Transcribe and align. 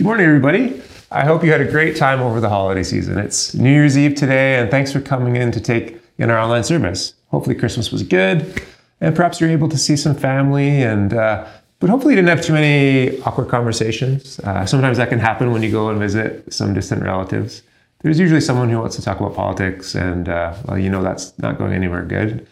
Good 0.00 0.06
morning, 0.06 0.24
everybody. 0.24 0.82
I 1.10 1.26
hope 1.26 1.44
you 1.44 1.52
had 1.52 1.60
a 1.60 1.70
great 1.70 1.94
time 1.94 2.22
over 2.22 2.40
the 2.40 2.48
holiday 2.48 2.82
season. 2.82 3.18
It's 3.18 3.52
New 3.52 3.70
Year's 3.70 3.98
Eve 3.98 4.14
today, 4.14 4.58
and 4.58 4.70
thanks 4.70 4.90
for 4.90 4.98
coming 4.98 5.36
in 5.36 5.52
to 5.52 5.60
take 5.60 6.00
in 6.16 6.30
our 6.30 6.38
online 6.38 6.64
service. 6.64 7.12
Hopefully, 7.28 7.54
Christmas 7.54 7.92
was 7.92 8.02
good, 8.02 8.62
and 9.02 9.14
perhaps 9.14 9.42
you're 9.42 9.50
able 9.50 9.68
to 9.68 9.76
see 9.76 9.98
some 9.98 10.14
family, 10.14 10.82
and 10.82 11.12
uh, 11.12 11.46
but 11.80 11.90
hopefully, 11.90 12.14
you 12.14 12.16
didn't 12.16 12.34
have 12.34 12.42
too 12.42 12.54
many 12.54 13.20
awkward 13.24 13.50
conversations. 13.50 14.40
Uh, 14.40 14.64
sometimes 14.64 14.96
that 14.96 15.10
can 15.10 15.18
happen 15.18 15.52
when 15.52 15.62
you 15.62 15.70
go 15.70 15.90
and 15.90 15.98
visit 16.00 16.50
some 16.50 16.72
distant 16.72 17.02
relatives. 17.02 17.62
There's 17.98 18.18
usually 18.18 18.40
someone 18.40 18.70
who 18.70 18.78
wants 18.78 18.96
to 18.96 19.02
talk 19.02 19.20
about 19.20 19.34
politics, 19.34 19.94
and 19.94 20.30
uh, 20.30 20.56
well, 20.64 20.78
you 20.78 20.88
know 20.88 21.02
that's 21.02 21.38
not 21.38 21.58
going 21.58 21.74
anywhere 21.74 22.06
good. 22.06 22.46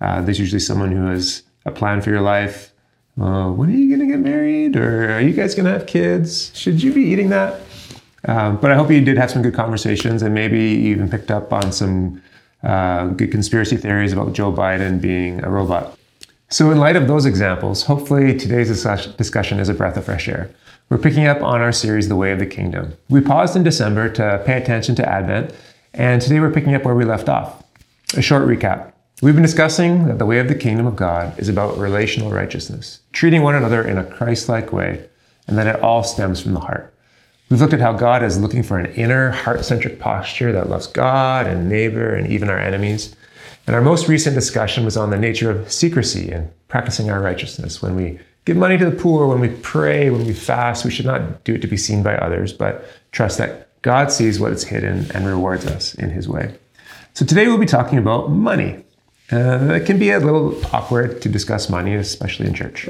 Uh, 0.00 0.22
there's 0.22 0.38
usually 0.38 0.60
someone 0.60 0.92
who 0.92 1.08
has 1.08 1.42
a 1.66 1.70
plan 1.70 2.00
for 2.00 2.08
your 2.08 2.22
life. 2.22 2.72
Uh, 3.20 3.50
when 3.50 3.70
are 3.70 3.72
you 3.72 3.88
going 3.88 4.06
to 4.06 4.14
get 4.14 4.20
married? 4.20 4.76
Or 4.76 5.12
are 5.12 5.20
you 5.20 5.32
guys 5.32 5.54
going 5.54 5.64
to 5.64 5.72
have 5.72 5.86
kids? 5.86 6.50
Should 6.54 6.82
you 6.82 6.92
be 6.92 7.02
eating 7.02 7.30
that? 7.30 7.60
Um, 8.26 8.56
but 8.58 8.70
I 8.70 8.74
hope 8.74 8.90
you 8.90 9.00
did 9.00 9.16
have 9.16 9.30
some 9.30 9.42
good 9.42 9.54
conversations 9.54 10.22
and 10.22 10.34
maybe 10.34 10.58
even 10.58 11.08
picked 11.08 11.30
up 11.30 11.52
on 11.52 11.72
some 11.72 12.22
uh, 12.62 13.06
good 13.08 13.30
conspiracy 13.30 13.76
theories 13.76 14.12
about 14.12 14.32
Joe 14.32 14.52
Biden 14.52 15.00
being 15.00 15.42
a 15.44 15.48
robot. 15.48 15.96
So, 16.48 16.70
in 16.70 16.78
light 16.78 16.96
of 16.96 17.08
those 17.08 17.26
examples, 17.26 17.84
hopefully 17.84 18.36
today's 18.36 18.68
discussion 18.68 19.58
is 19.58 19.68
a 19.68 19.74
breath 19.74 19.96
of 19.96 20.04
fresh 20.04 20.28
air. 20.28 20.50
We're 20.88 20.98
picking 20.98 21.26
up 21.26 21.42
on 21.42 21.60
our 21.60 21.72
series, 21.72 22.08
The 22.08 22.14
Way 22.14 22.30
of 22.30 22.38
the 22.38 22.46
Kingdom. 22.46 22.96
We 23.08 23.20
paused 23.20 23.56
in 23.56 23.64
December 23.64 24.08
to 24.10 24.42
pay 24.46 24.56
attention 24.56 24.94
to 24.96 25.08
Advent, 25.08 25.52
and 25.94 26.22
today 26.22 26.38
we're 26.38 26.52
picking 26.52 26.74
up 26.74 26.84
where 26.84 26.94
we 26.94 27.04
left 27.04 27.28
off. 27.28 27.64
A 28.16 28.22
short 28.22 28.46
recap. 28.46 28.92
We've 29.22 29.32
been 29.32 29.42
discussing 29.42 30.08
that 30.08 30.18
the 30.18 30.26
way 30.26 30.40
of 30.40 30.48
the 30.48 30.54
kingdom 30.54 30.86
of 30.86 30.94
God 30.94 31.38
is 31.38 31.48
about 31.48 31.78
relational 31.78 32.30
righteousness, 32.30 33.00
treating 33.12 33.42
one 33.42 33.54
another 33.54 33.82
in 33.82 33.96
a 33.96 34.04
Christ 34.04 34.46
like 34.46 34.74
way, 34.74 35.08
and 35.46 35.56
that 35.56 35.66
it 35.66 35.80
all 35.80 36.04
stems 36.04 36.42
from 36.42 36.52
the 36.52 36.60
heart. 36.60 36.92
We've 37.48 37.58
looked 37.58 37.72
at 37.72 37.80
how 37.80 37.94
God 37.94 38.22
is 38.22 38.38
looking 38.38 38.62
for 38.62 38.78
an 38.78 38.92
inner, 38.92 39.30
heart 39.30 39.64
centric 39.64 39.98
posture 39.98 40.52
that 40.52 40.68
loves 40.68 40.86
God 40.86 41.46
and 41.46 41.66
neighbor 41.66 42.14
and 42.14 42.30
even 42.30 42.50
our 42.50 42.58
enemies. 42.58 43.16
And 43.66 43.74
our 43.74 43.80
most 43.80 44.06
recent 44.06 44.34
discussion 44.34 44.84
was 44.84 44.98
on 44.98 45.08
the 45.08 45.18
nature 45.18 45.50
of 45.50 45.72
secrecy 45.72 46.30
and 46.30 46.50
practicing 46.68 47.08
our 47.08 47.22
righteousness. 47.22 47.80
When 47.80 47.96
we 47.96 48.18
give 48.44 48.58
money 48.58 48.76
to 48.76 48.90
the 48.90 48.96
poor, 48.96 49.28
when 49.28 49.40
we 49.40 49.48
pray, 49.48 50.10
when 50.10 50.26
we 50.26 50.34
fast, 50.34 50.84
we 50.84 50.90
should 50.90 51.06
not 51.06 51.42
do 51.42 51.54
it 51.54 51.62
to 51.62 51.68
be 51.68 51.78
seen 51.78 52.02
by 52.02 52.16
others, 52.16 52.52
but 52.52 52.84
trust 53.12 53.38
that 53.38 53.80
God 53.80 54.12
sees 54.12 54.38
what 54.38 54.52
is 54.52 54.64
hidden 54.64 55.10
and 55.12 55.26
rewards 55.26 55.64
us 55.66 55.94
in 55.94 56.10
his 56.10 56.28
way. 56.28 56.54
So 57.14 57.24
today 57.24 57.46
we'll 57.46 57.56
be 57.56 57.64
talking 57.64 57.96
about 57.96 58.30
money. 58.30 58.82
Uh, 59.32 59.74
it 59.74 59.86
can 59.86 59.98
be 59.98 60.10
a 60.10 60.20
little 60.20 60.58
awkward 60.72 61.20
to 61.22 61.28
discuss 61.28 61.68
money, 61.68 61.94
especially 61.94 62.46
in 62.46 62.54
church. 62.54 62.88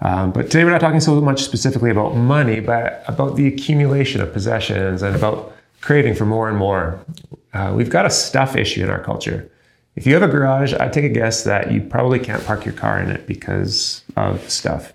Um, 0.00 0.32
but 0.32 0.50
today 0.50 0.64
we're 0.64 0.70
not 0.70 0.80
talking 0.80 1.00
so 1.00 1.20
much 1.20 1.42
specifically 1.42 1.90
about 1.90 2.14
money, 2.14 2.60
but 2.60 3.04
about 3.06 3.36
the 3.36 3.46
accumulation 3.46 4.20
of 4.20 4.32
possessions 4.32 5.02
and 5.02 5.14
about 5.14 5.54
craving 5.80 6.14
for 6.14 6.26
more 6.26 6.48
and 6.48 6.58
more. 6.58 7.04
Uh, 7.54 7.72
we've 7.74 7.90
got 7.90 8.04
a 8.04 8.10
stuff 8.10 8.56
issue 8.56 8.82
in 8.82 8.90
our 8.90 9.02
culture. 9.02 9.50
If 9.94 10.06
you 10.06 10.14
have 10.14 10.22
a 10.22 10.28
garage, 10.28 10.74
I 10.74 10.88
take 10.88 11.04
a 11.04 11.08
guess 11.08 11.44
that 11.44 11.70
you 11.70 11.82
probably 11.82 12.18
can't 12.18 12.44
park 12.44 12.64
your 12.64 12.74
car 12.74 12.98
in 13.00 13.10
it 13.10 13.26
because 13.26 14.02
of 14.16 14.48
stuff. 14.50 14.92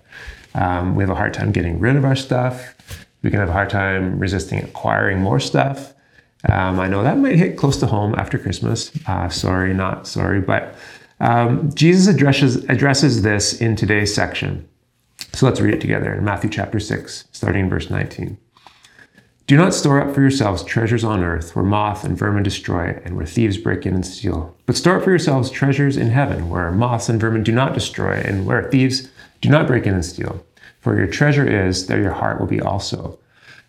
Um, 0.54 0.94
we 0.94 1.02
have 1.02 1.10
a 1.10 1.14
hard 1.14 1.34
time 1.34 1.52
getting 1.52 1.78
rid 1.78 1.96
of 1.96 2.04
our 2.04 2.16
stuff. 2.16 2.74
We 3.22 3.30
can 3.30 3.38
have 3.38 3.48
a 3.48 3.52
hard 3.52 3.70
time 3.70 4.18
resisting 4.18 4.62
acquiring 4.62 5.20
more 5.20 5.40
stuff. 5.40 5.94
Um, 6.44 6.78
I 6.78 6.88
know 6.88 7.02
that 7.02 7.18
might 7.18 7.36
hit 7.36 7.56
close 7.56 7.78
to 7.78 7.86
home 7.86 8.14
after 8.16 8.38
Christmas. 8.38 8.92
Uh, 9.06 9.28
sorry, 9.28 9.74
not 9.74 10.06
sorry, 10.06 10.40
but 10.40 10.74
um, 11.20 11.72
Jesus 11.74 12.06
addresses 12.06 12.64
addresses 12.68 13.22
this 13.22 13.60
in 13.60 13.74
today's 13.74 14.14
section. 14.14 14.68
So 15.32 15.46
let's 15.46 15.60
read 15.60 15.74
it 15.74 15.80
together 15.80 16.12
in 16.14 16.24
Matthew 16.24 16.50
chapter 16.50 16.78
6, 16.78 17.24
starting 17.32 17.64
in 17.64 17.70
verse 17.70 17.90
19. 17.90 18.38
Do 19.48 19.56
not 19.56 19.72
store 19.72 20.00
up 20.00 20.14
for 20.14 20.20
yourselves 20.20 20.62
treasures 20.62 21.04
on 21.04 21.24
earth 21.24 21.56
where 21.56 21.64
moth 21.64 22.04
and 22.04 22.16
vermin 22.18 22.42
destroy 22.42 23.00
and 23.04 23.16
where 23.16 23.24
thieves 23.24 23.56
break 23.56 23.86
in 23.86 23.94
and 23.94 24.04
steal. 24.06 24.54
But 24.66 24.76
store 24.76 24.98
up 24.98 25.04
for 25.04 25.10
yourselves 25.10 25.50
treasures 25.50 25.96
in 25.96 26.10
heaven 26.10 26.50
where 26.50 26.70
moths 26.70 27.08
and 27.08 27.18
vermin 27.18 27.44
do 27.44 27.52
not 27.52 27.72
destroy 27.72 28.20
and 28.24 28.44
where 28.44 28.70
thieves 28.70 29.08
do 29.40 29.48
not 29.48 29.66
break 29.66 29.86
in 29.86 29.94
and 29.94 30.04
steal. 30.04 30.44
For 30.80 30.96
your 30.96 31.06
treasure 31.06 31.48
is, 31.48 31.86
there 31.86 32.00
your 32.00 32.12
heart 32.12 32.38
will 32.38 32.46
be 32.46 32.60
also. 32.60 33.18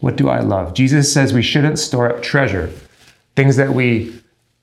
What 0.00 0.16
do 0.16 0.28
I 0.28 0.40
love? 0.40 0.74
Jesus 0.74 1.12
says 1.12 1.32
we 1.32 1.42
shouldn't 1.42 1.78
store 1.78 2.08
up 2.10 2.22
treasure, 2.22 2.70
things 3.34 3.56
that 3.56 3.72
we 3.72 4.20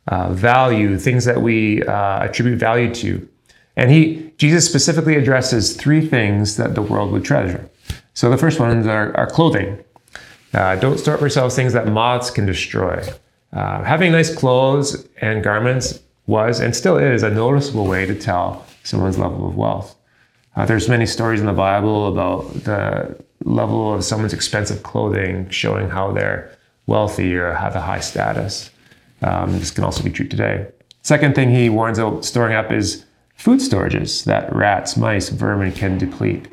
uh, 0.07 0.33
value, 0.33 0.97
things 0.97 1.25
that 1.25 1.41
we 1.41 1.83
uh, 1.83 2.23
attribute 2.23 2.59
value 2.59 2.94
to. 2.95 3.27
And 3.75 3.89
he, 3.89 4.31
Jesus 4.38 4.66
specifically 4.66 5.16
addresses 5.16 5.75
three 5.75 6.05
things 6.05 6.57
that 6.57 6.75
the 6.75 6.81
world 6.81 7.11
would 7.11 7.23
treasure. 7.23 7.69
So 8.13 8.29
the 8.29 8.38
first 8.38 8.59
ones 8.59 8.85
are, 8.85 9.16
are 9.17 9.27
clothing. 9.27 9.83
Uh, 10.53 10.75
don't 10.75 10.99
store 10.99 11.17
for 11.17 11.23
yourselves 11.23 11.55
things 11.55 11.73
that 11.73 11.88
moths 11.88 12.29
can 12.29 12.45
destroy. 12.45 13.03
Uh, 13.51 13.83
having 13.83 14.11
nice 14.11 14.33
clothes 14.33 15.07
and 15.22 15.43
garments 15.43 15.99
was 16.27 16.59
and 16.59 16.75
still 16.75 16.97
is 16.97 17.23
a 17.23 17.29
noticeable 17.29 17.85
way 17.85 18.05
to 18.05 18.16
tell 18.16 18.66
someone's 18.83 19.17
level 19.17 19.47
of 19.47 19.55
wealth. 19.55 19.95
Uh, 20.55 20.66
there's 20.66 20.88
many 20.88 21.05
stories 21.05 21.39
in 21.39 21.47
the 21.47 21.53
Bible 21.53 22.07
about 22.07 22.53
the 22.63 23.23
level 23.43 23.93
of 23.93 24.03
someone's 24.03 24.33
expensive 24.33 24.83
clothing 24.83 25.49
showing 25.49 25.89
how 25.89 26.11
they're 26.11 26.57
wealthy 26.87 27.35
or 27.35 27.53
have 27.53 27.75
a 27.75 27.81
high 27.81 27.99
status. 27.99 28.69
Um, 29.21 29.59
this 29.59 29.71
can 29.71 29.83
also 29.83 30.03
be 30.03 30.09
true 30.09 30.27
today. 30.27 30.67
Second 31.01 31.35
thing 31.35 31.49
he 31.49 31.69
warns 31.69 31.97
about 31.97 32.25
storing 32.25 32.55
up 32.55 32.71
is 32.71 33.05
food 33.35 33.59
storages 33.59 34.23
that 34.25 34.53
rats, 34.55 34.95
mice, 34.95 35.29
vermin 35.29 35.71
can 35.71 35.97
deplete. 35.97 36.47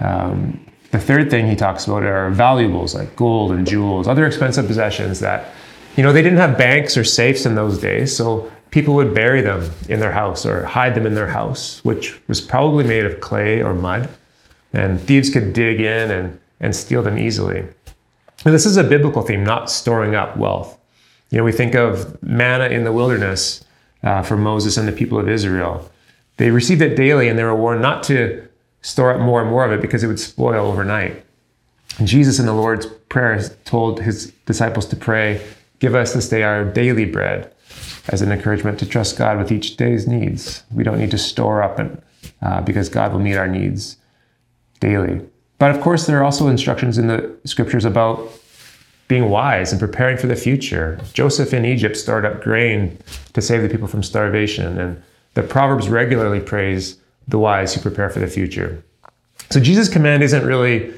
Um, 0.00 0.64
the 0.90 0.98
third 0.98 1.30
thing 1.30 1.46
he 1.46 1.56
talks 1.56 1.86
about 1.86 2.02
are 2.02 2.30
valuables 2.30 2.94
like 2.94 3.14
gold 3.16 3.52
and 3.52 3.66
jewels, 3.66 4.08
other 4.08 4.26
expensive 4.26 4.66
possessions 4.66 5.20
that, 5.20 5.52
you 5.96 6.02
know, 6.02 6.12
they 6.12 6.22
didn't 6.22 6.38
have 6.38 6.58
banks 6.58 6.96
or 6.96 7.04
safes 7.04 7.46
in 7.46 7.54
those 7.54 7.78
days, 7.78 8.16
so 8.16 8.50
people 8.70 8.94
would 8.94 9.14
bury 9.14 9.40
them 9.40 9.70
in 9.88 10.00
their 10.00 10.12
house 10.12 10.44
or 10.46 10.64
hide 10.64 10.94
them 10.94 11.06
in 11.06 11.14
their 11.14 11.28
house, 11.28 11.84
which 11.84 12.20
was 12.28 12.40
probably 12.40 12.84
made 12.84 13.04
of 13.04 13.20
clay 13.20 13.62
or 13.62 13.74
mud, 13.74 14.08
and 14.72 15.00
thieves 15.00 15.30
could 15.30 15.52
dig 15.52 15.80
in 15.80 16.10
and, 16.10 16.40
and 16.60 16.74
steal 16.74 17.02
them 17.02 17.18
easily. 17.18 17.64
And 18.44 18.54
this 18.54 18.66
is 18.66 18.76
a 18.76 18.84
biblical 18.84 19.22
theme, 19.22 19.44
not 19.44 19.70
storing 19.70 20.14
up 20.14 20.36
wealth. 20.36 20.78
You 21.30 21.38
know, 21.38 21.44
we 21.44 21.52
think 21.52 21.74
of 21.74 22.20
manna 22.22 22.66
in 22.66 22.84
the 22.84 22.92
wilderness 22.92 23.64
uh, 24.02 24.22
for 24.22 24.36
Moses 24.36 24.76
and 24.76 24.88
the 24.88 24.92
people 24.92 25.18
of 25.18 25.28
Israel. 25.28 25.90
They 26.38 26.50
received 26.50 26.80
it 26.80 26.96
daily 26.96 27.28
and 27.28 27.38
they 27.38 27.44
were 27.44 27.54
warned 27.54 27.82
not 27.82 28.02
to 28.04 28.46
store 28.82 29.12
up 29.12 29.20
more 29.20 29.42
and 29.42 29.50
more 29.50 29.64
of 29.64 29.72
it 29.72 29.82
because 29.82 30.02
it 30.02 30.06
would 30.06 30.18
spoil 30.18 30.66
overnight. 30.66 31.24
And 31.98 32.08
Jesus 32.08 32.38
in 32.38 32.46
the 32.46 32.54
Lord's 32.54 32.86
Prayer 32.86 33.40
told 33.64 34.00
his 34.00 34.32
disciples 34.46 34.86
to 34.86 34.96
pray, 34.96 35.44
Give 35.80 35.94
us 35.94 36.14
this 36.14 36.28
day 36.28 36.42
our 36.42 36.64
daily 36.64 37.04
bread, 37.04 37.52
as 38.08 38.22
an 38.22 38.32
encouragement 38.32 38.78
to 38.78 38.86
trust 38.86 39.18
God 39.18 39.38
with 39.38 39.50
each 39.50 39.76
day's 39.76 40.06
needs. 40.06 40.62
We 40.72 40.84
don't 40.84 40.98
need 40.98 41.10
to 41.10 41.18
store 41.18 41.62
up 41.62 41.78
and, 41.78 42.00
uh, 42.40 42.60
because 42.62 42.88
God 42.88 43.12
will 43.12 43.20
meet 43.20 43.36
our 43.36 43.48
needs 43.48 43.96
daily. 44.80 45.20
But 45.58 45.70
of 45.70 45.80
course, 45.80 46.06
there 46.06 46.18
are 46.18 46.24
also 46.24 46.48
instructions 46.48 46.98
in 46.98 47.06
the 47.06 47.36
scriptures 47.44 47.84
about 47.84 48.30
being 49.08 49.28
wise 49.28 49.72
and 49.72 49.80
preparing 49.80 50.16
for 50.16 50.26
the 50.26 50.36
future. 50.36 50.98
Joseph 51.12 51.52
in 51.52 51.64
Egypt 51.64 51.96
stored 51.96 52.24
up 52.24 52.42
grain 52.42 52.96
to 53.34 53.42
save 53.42 53.62
the 53.62 53.68
people 53.68 53.88
from 53.88 54.02
starvation, 54.02 54.78
and 54.78 55.02
the 55.34 55.42
Proverbs 55.42 55.88
regularly 55.88 56.40
praise 56.40 56.96
the 57.28 57.38
wise 57.38 57.74
who 57.74 57.80
prepare 57.80 58.08
for 58.08 58.20
the 58.20 58.26
future. 58.26 58.82
So 59.50 59.60
Jesus' 59.60 59.88
command 59.88 60.22
isn't 60.22 60.46
really 60.46 60.90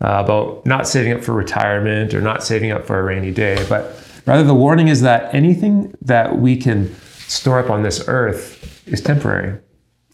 uh, 0.00 0.22
about 0.24 0.64
not 0.64 0.88
saving 0.88 1.12
up 1.12 1.22
for 1.22 1.32
retirement 1.32 2.14
or 2.14 2.20
not 2.20 2.42
saving 2.42 2.70
up 2.70 2.86
for 2.86 2.98
a 2.98 3.02
rainy 3.02 3.32
day, 3.32 3.64
but 3.68 4.02
rather 4.26 4.44
the 4.44 4.54
warning 4.54 4.88
is 4.88 5.02
that 5.02 5.34
anything 5.34 5.94
that 6.02 6.38
we 6.38 6.56
can 6.56 6.94
store 7.26 7.58
up 7.58 7.70
on 7.70 7.82
this 7.82 8.08
earth 8.08 8.82
is 8.86 9.00
temporary. 9.00 9.58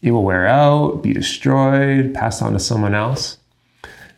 It 0.05 0.11
will 0.11 0.23
wear 0.23 0.47
out, 0.47 1.03
be 1.03 1.15
destroyed, 1.15 2.13
passed 2.13 2.43
on 2.43 2.53
to 2.53 2.59
someone 2.59 2.95
else. 2.95 3.39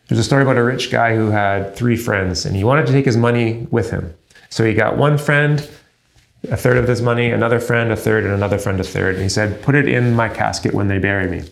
There's 0.07 0.19
a 0.19 0.23
story 0.23 0.43
about 0.43 0.57
a 0.57 0.63
rich 0.63 0.91
guy 0.91 1.15
who 1.15 1.31
had 1.31 1.77
three 1.77 1.95
friends 1.95 2.45
and 2.45 2.57
he 2.57 2.65
wanted 2.65 2.87
to 2.87 2.91
take 2.91 3.05
his 3.05 3.15
money 3.15 3.65
with 3.71 3.89
him. 3.89 4.13
So 4.49 4.65
he 4.65 4.73
got 4.73 4.97
one 4.97 5.17
friend 5.17 5.67
a 6.49 6.57
third 6.57 6.77
of 6.77 6.87
his 6.87 7.01
money, 7.01 7.31
another 7.31 7.59
friend, 7.59 7.91
a 7.91 7.95
third, 7.95 8.23
and 8.23 8.33
another 8.33 8.57
friend, 8.57 8.79
a 8.79 8.83
third. 8.83 9.15
And 9.15 9.23
he 9.23 9.29
said, 9.29 9.61
Put 9.61 9.75
it 9.75 9.87
in 9.87 10.13
my 10.13 10.29
casket 10.29 10.73
when 10.73 10.87
they 10.87 10.99
bury 10.99 11.29
me. 11.29 11.49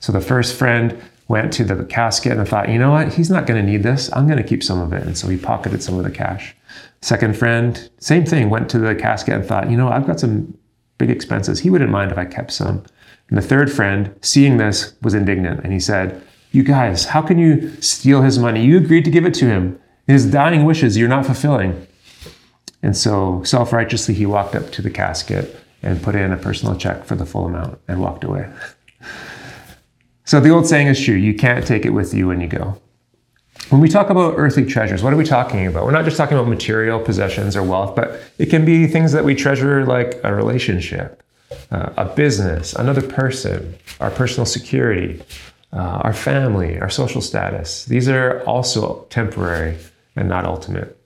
So 0.00 0.12
the 0.12 0.20
first 0.20 0.54
friend 0.54 1.02
went 1.28 1.52
to 1.54 1.64
the 1.64 1.84
casket 1.84 2.36
and 2.36 2.46
thought, 2.46 2.68
you 2.68 2.78
know 2.78 2.90
what, 2.90 3.14
he's 3.14 3.30
not 3.30 3.46
going 3.46 3.64
to 3.64 3.68
need 3.68 3.82
this. 3.82 4.12
I'm 4.12 4.26
going 4.26 4.38
to 4.42 4.48
keep 4.48 4.62
some 4.62 4.80
of 4.80 4.92
it. 4.92 5.02
And 5.02 5.16
so 5.16 5.28
he 5.28 5.38
pocketed 5.38 5.82
some 5.82 5.96
of 5.96 6.04
the 6.04 6.10
cash. 6.10 6.54
Second 7.00 7.36
friend, 7.36 7.90
same 7.98 8.26
thing, 8.26 8.50
went 8.50 8.68
to 8.70 8.78
the 8.78 8.94
casket 8.94 9.34
and 9.34 9.44
thought, 9.44 9.70
you 9.70 9.76
know, 9.76 9.88
I've 9.88 10.06
got 10.06 10.20
some 10.20 10.56
big 10.98 11.10
expenses. 11.10 11.60
He 11.60 11.70
wouldn't 11.70 11.90
mind 11.90 12.12
if 12.12 12.18
I 12.18 12.26
kept 12.26 12.52
some. 12.52 12.84
And 13.32 13.38
the 13.38 13.48
third 13.48 13.72
friend, 13.72 14.14
seeing 14.20 14.58
this, 14.58 14.92
was 15.00 15.14
indignant 15.14 15.64
and 15.64 15.72
he 15.72 15.80
said, 15.80 16.22
You 16.50 16.62
guys, 16.62 17.06
how 17.06 17.22
can 17.22 17.38
you 17.38 17.72
steal 17.80 18.20
his 18.20 18.38
money? 18.38 18.62
You 18.62 18.76
agreed 18.76 19.06
to 19.06 19.10
give 19.10 19.24
it 19.24 19.32
to 19.36 19.46
him. 19.46 19.80
His 20.06 20.30
dying 20.30 20.66
wishes 20.66 20.98
you're 20.98 21.08
not 21.08 21.24
fulfilling. 21.24 21.86
And 22.82 22.94
so, 22.94 23.42
self 23.42 23.72
righteously, 23.72 24.12
he 24.12 24.26
walked 24.26 24.54
up 24.54 24.70
to 24.72 24.82
the 24.82 24.90
casket 24.90 25.58
and 25.82 26.02
put 26.02 26.14
in 26.14 26.30
a 26.30 26.36
personal 26.36 26.76
check 26.76 27.06
for 27.06 27.14
the 27.14 27.24
full 27.24 27.46
amount 27.46 27.80
and 27.88 28.02
walked 28.02 28.22
away. 28.22 28.52
so, 30.26 30.38
the 30.38 30.50
old 30.50 30.66
saying 30.66 30.88
is 30.88 31.02
true 31.02 31.14
you 31.14 31.32
can't 31.32 31.66
take 31.66 31.86
it 31.86 31.94
with 31.94 32.12
you 32.12 32.28
when 32.28 32.42
you 32.42 32.48
go. 32.48 32.78
When 33.70 33.80
we 33.80 33.88
talk 33.88 34.10
about 34.10 34.34
earthly 34.36 34.66
treasures, 34.66 35.02
what 35.02 35.14
are 35.14 35.16
we 35.16 35.24
talking 35.24 35.66
about? 35.66 35.86
We're 35.86 35.92
not 35.92 36.04
just 36.04 36.18
talking 36.18 36.36
about 36.36 36.50
material 36.50 37.00
possessions 37.00 37.56
or 37.56 37.62
wealth, 37.62 37.96
but 37.96 38.20
it 38.36 38.50
can 38.50 38.66
be 38.66 38.86
things 38.86 39.12
that 39.12 39.24
we 39.24 39.34
treasure 39.34 39.86
like 39.86 40.20
a 40.22 40.34
relationship, 40.34 41.21
uh, 41.70 41.92
a 41.96 42.04
business, 42.04 42.74
another 42.74 43.02
person, 43.02 43.76
our 44.00 44.10
personal 44.10 44.46
security, 44.46 45.22
uh, 45.72 46.00
our 46.02 46.12
family, 46.12 46.78
our 46.80 46.90
social 46.90 47.20
status. 47.20 47.84
These 47.86 48.08
are 48.08 48.42
also 48.44 49.06
temporary 49.10 49.78
and 50.16 50.28
not 50.28 50.44
ultimate. 50.44 50.98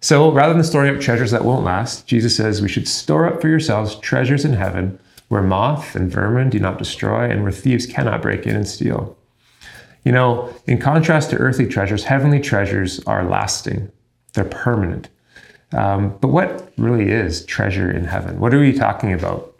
So 0.00 0.30
rather 0.30 0.54
than 0.54 0.64
storing 0.64 0.94
up 0.94 1.00
treasures 1.00 1.30
that 1.30 1.44
won't 1.44 1.64
last, 1.64 2.06
Jesus 2.06 2.36
says 2.36 2.62
we 2.62 2.68
should 2.68 2.86
store 2.88 3.26
up 3.26 3.40
for 3.40 3.48
yourselves 3.48 3.96
treasures 3.96 4.44
in 4.44 4.52
heaven 4.52 4.98
where 5.28 5.42
moth 5.42 5.96
and 5.96 6.10
vermin 6.10 6.50
do 6.50 6.60
not 6.60 6.78
destroy 6.78 7.28
and 7.28 7.42
where 7.42 7.52
thieves 7.52 7.86
cannot 7.86 8.22
break 8.22 8.46
in 8.46 8.54
and 8.54 8.68
steal. 8.68 9.16
You 10.04 10.12
know, 10.12 10.54
in 10.66 10.78
contrast 10.78 11.30
to 11.30 11.36
earthly 11.38 11.66
treasures, 11.66 12.04
heavenly 12.04 12.40
treasures 12.40 13.00
are 13.06 13.24
lasting, 13.24 13.90
they're 14.34 14.44
permanent. 14.44 15.08
Um, 15.72 16.16
but 16.20 16.28
what 16.28 16.72
really 16.76 17.10
is 17.10 17.44
treasure 17.44 17.90
in 17.90 18.04
heaven? 18.04 18.38
What 18.40 18.54
are 18.54 18.60
we 18.60 18.72
talking 18.72 19.12
about? 19.12 19.54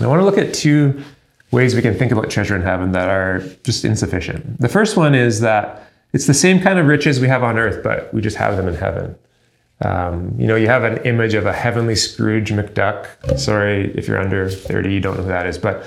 I 0.00 0.06
want 0.06 0.20
to 0.20 0.24
look 0.24 0.38
at 0.38 0.54
two 0.54 1.02
ways 1.50 1.74
we 1.74 1.82
can 1.82 1.94
think 1.94 2.12
about 2.12 2.30
treasure 2.30 2.56
in 2.56 2.62
heaven 2.62 2.92
that 2.92 3.08
are 3.08 3.40
just 3.62 3.84
insufficient. 3.84 4.60
The 4.60 4.68
first 4.68 4.96
one 4.96 5.14
is 5.14 5.40
that 5.40 5.82
it's 6.12 6.26
the 6.26 6.34
same 6.34 6.60
kind 6.60 6.78
of 6.78 6.86
riches 6.86 7.20
we 7.20 7.28
have 7.28 7.42
on 7.42 7.58
earth, 7.58 7.82
but 7.82 8.12
we 8.12 8.20
just 8.20 8.36
have 8.36 8.56
them 8.56 8.68
in 8.68 8.74
heaven. 8.74 9.16
Um, 9.82 10.34
you 10.38 10.46
know, 10.46 10.56
you 10.56 10.68
have 10.68 10.84
an 10.84 10.98
image 11.04 11.34
of 11.34 11.44
a 11.44 11.52
heavenly 11.52 11.96
Scrooge 11.96 12.50
McDuck. 12.50 13.38
Sorry 13.38 13.92
if 13.96 14.08
you're 14.08 14.18
under 14.18 14.48
30, 14.48 14.92
you 14.92 15.00
don't 15.00 15.16
know 15.16 15.22
who 15.22 15.28
that 15.28 15.46
is, 15.46 15.58
but 15.58 15.84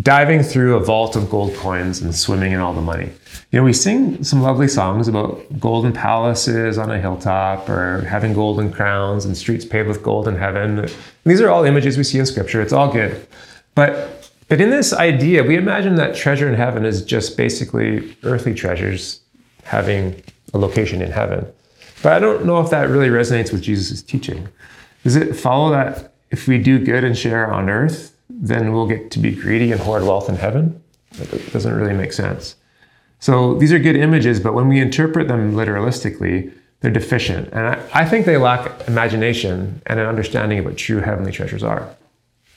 diving 0.00 0.42
through 0.42 0.76
a 0.76 0.80
vault 0.80 1.16
of 1.16 1.28
gold 1.28 1.54
coins 1.56 2.00
and 2.00 2.14
swimming 2.14 2.52
in 2.52 2.60
all 2.60 2.72
the 2.72 2.80
money. 2.80 3.10
You 3.50 3.58
know, 3.58 3.64
we 3.64 3.72
sing 3.72 4.22
some 4.22 4.42
lovely 4.42 4.68
songs 4.68 5.08
about 5.08 5.58
golden 5.58 5.92
palaces 5.92 6.78
on 6.78 6.90
a 6.90 7.00
hilltop 7.00 7.68
or 7.68 8.02
having 8.02 8.32
golden 8.32 8.72
crowns 8.72 9.24
and 9.24 9.36
streets 9.36 9.64
paved 9.64 9.88
with 9.88 10.02
gold 10.02 10.28
in 10.28 10.36
heaven. 10.36 10.88
These 11.24 11.40
are 11.40 11.50
all 11.50 11.64
images 11.64 11.96
we 11.96 12.04
see 12.04 12.18
in 12.18 12.26
scripture. 12.26 12.62
It's 12.62 12.72
all 12.72 12.92
good. 12.92 13.26
But, 13.74 14.32
but 14.48 14.60
in 14.60 14.70
this 14.70 14.92
idea, 14.92 15.42
we 15.42 15.56
imagine 15.56 15.96
that 15.96 16.14
treasure 16.14 16.48
in 16.48 16.54
heaven 16.54 16.84
is 16.84 17.02
just 17.02 17.36
basically 17.36 18.16
earthly 18.22 18.54
treasures 18.54 19.20
having 19.64 20.22
a 20.54 20.58
location 20.58 21.02
in 21.02 21.10
heaven. 21.10 21.46
But 22.02 22.12
I 22.12 22.18
don't 22.20 22.44
know 22.44 22.60
if 22.60 22.70
that 22.70 22.88
really 22.88 23.08
resonates 23.08 23.52
with 23.52 23.62
Jesus' 23.62 24.02
teaching. 24.02 24.48
Does 25.02 25.16
it 25.16 25.34
follow 25.34 25.70
that 25.70 26.12
if 26.30 26.46
we 26.46 26.58
do 26.58 26.78
good 26.78 27.02
and 27.02 27.16
share 27.16 27.50
on 27.50 27.68
earth, 27.68 28.14
then 28.28 28.72
we'll 28.72 28.86
get 28.86 29.10
to 29.12 29.18
be 29.18 29.32
greedy 29.32 29.72
and 29.72 29.80
hoard 29.80 30.02
wealth 30.02 30.28
in 30.28 30.36
heaven? 30.36 30.82
It 31.18 31.52
doesn't 31.52 31.74
really 31.74 31.94
make 31.94 32.12
sense. 32.12 32.56
So 33.20 33.54
these 33.54 33.72
are 33.72 33.78
good 33.78 33.96
images, 33.96 34.38
but 34.40 34.54
when 34.54 34.68
we 34.68 34.80
interpret 34.80 35.28
them 35.28 35.54
literalistically, 35.54 36.52
they're 36.80 36.90
deficient. 36.90 37.48
And 37.52 37.66
I, 37.66 37.82
I 37.94 38.04
think 38.04 38.26
they 38.26 38.36
lack 38.36 38.86
imagination 38.86 39.82
and 39.86 39.98
an 39.98 40.06
understanding 40.06 40.60
of 40.60 40.64
what 40.66 40.76
true 40.76 41.00
heavenly 41.00 41.32
treasures 41.32 41.64
are. 41.64 41.88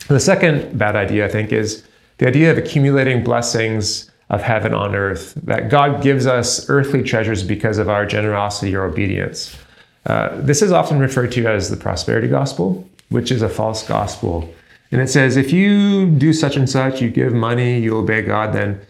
The 0.08 0.20
second 0.20 0.78
bad 0.78 0.96
idea, 0.96 1.26
I 1.26 1.30
think, 1.30 1.52
is 1.52 1.84
the 2.18 2.28
idea 2.28 2.52
of 2.52 2.58
accumulating 2.58 3.24
blessings 3.24 4.12
of 4.30 4.42
heaven 4.42 4.74
on 4.74 4.96
earth, 4.96 5.34
that 5.44 5.70
God 5.70 6.02
gives 6.02 6.26
us 6.26 6.70
earthly 6.70 7.04
treasures 7.04 7.44
because 7.44 7.78
of 7.78 7.90
our 7.90 8.06
generosity 8.06 8.76
or 8.76 8.84
obedience. 8.84 9.58
Uh, 10.06 10.30
this 10.40 10.62
is 10.62 10.72
often 10.72 11.00
referred 11.00 11.32
to 11.34 11.48
as 11.48 11.70
the 11.70 11.78
prosperity 11.78 12.28
gospel, 12.28 12.88
which 13.10 13.32
is 13.32 13.42
a 13.42 13.50
false 13.50 13.86
gospel. 13.88 14.54
And 14.92 15.02
it 15.02 15.10
says, 15.10 15.38
if 15.38 15.54
you 15.54 16.10
do 16.10 16.34
such 16.34 16.58
and 16.58 16.70
such, 16.70 17.02
you 17.02 17.10
give 17.10 17.34
money, 17.34 17.80
you 17.80 17.98
obey 17.98 18.22
God, 18.22 18.54
then 18.54 18.82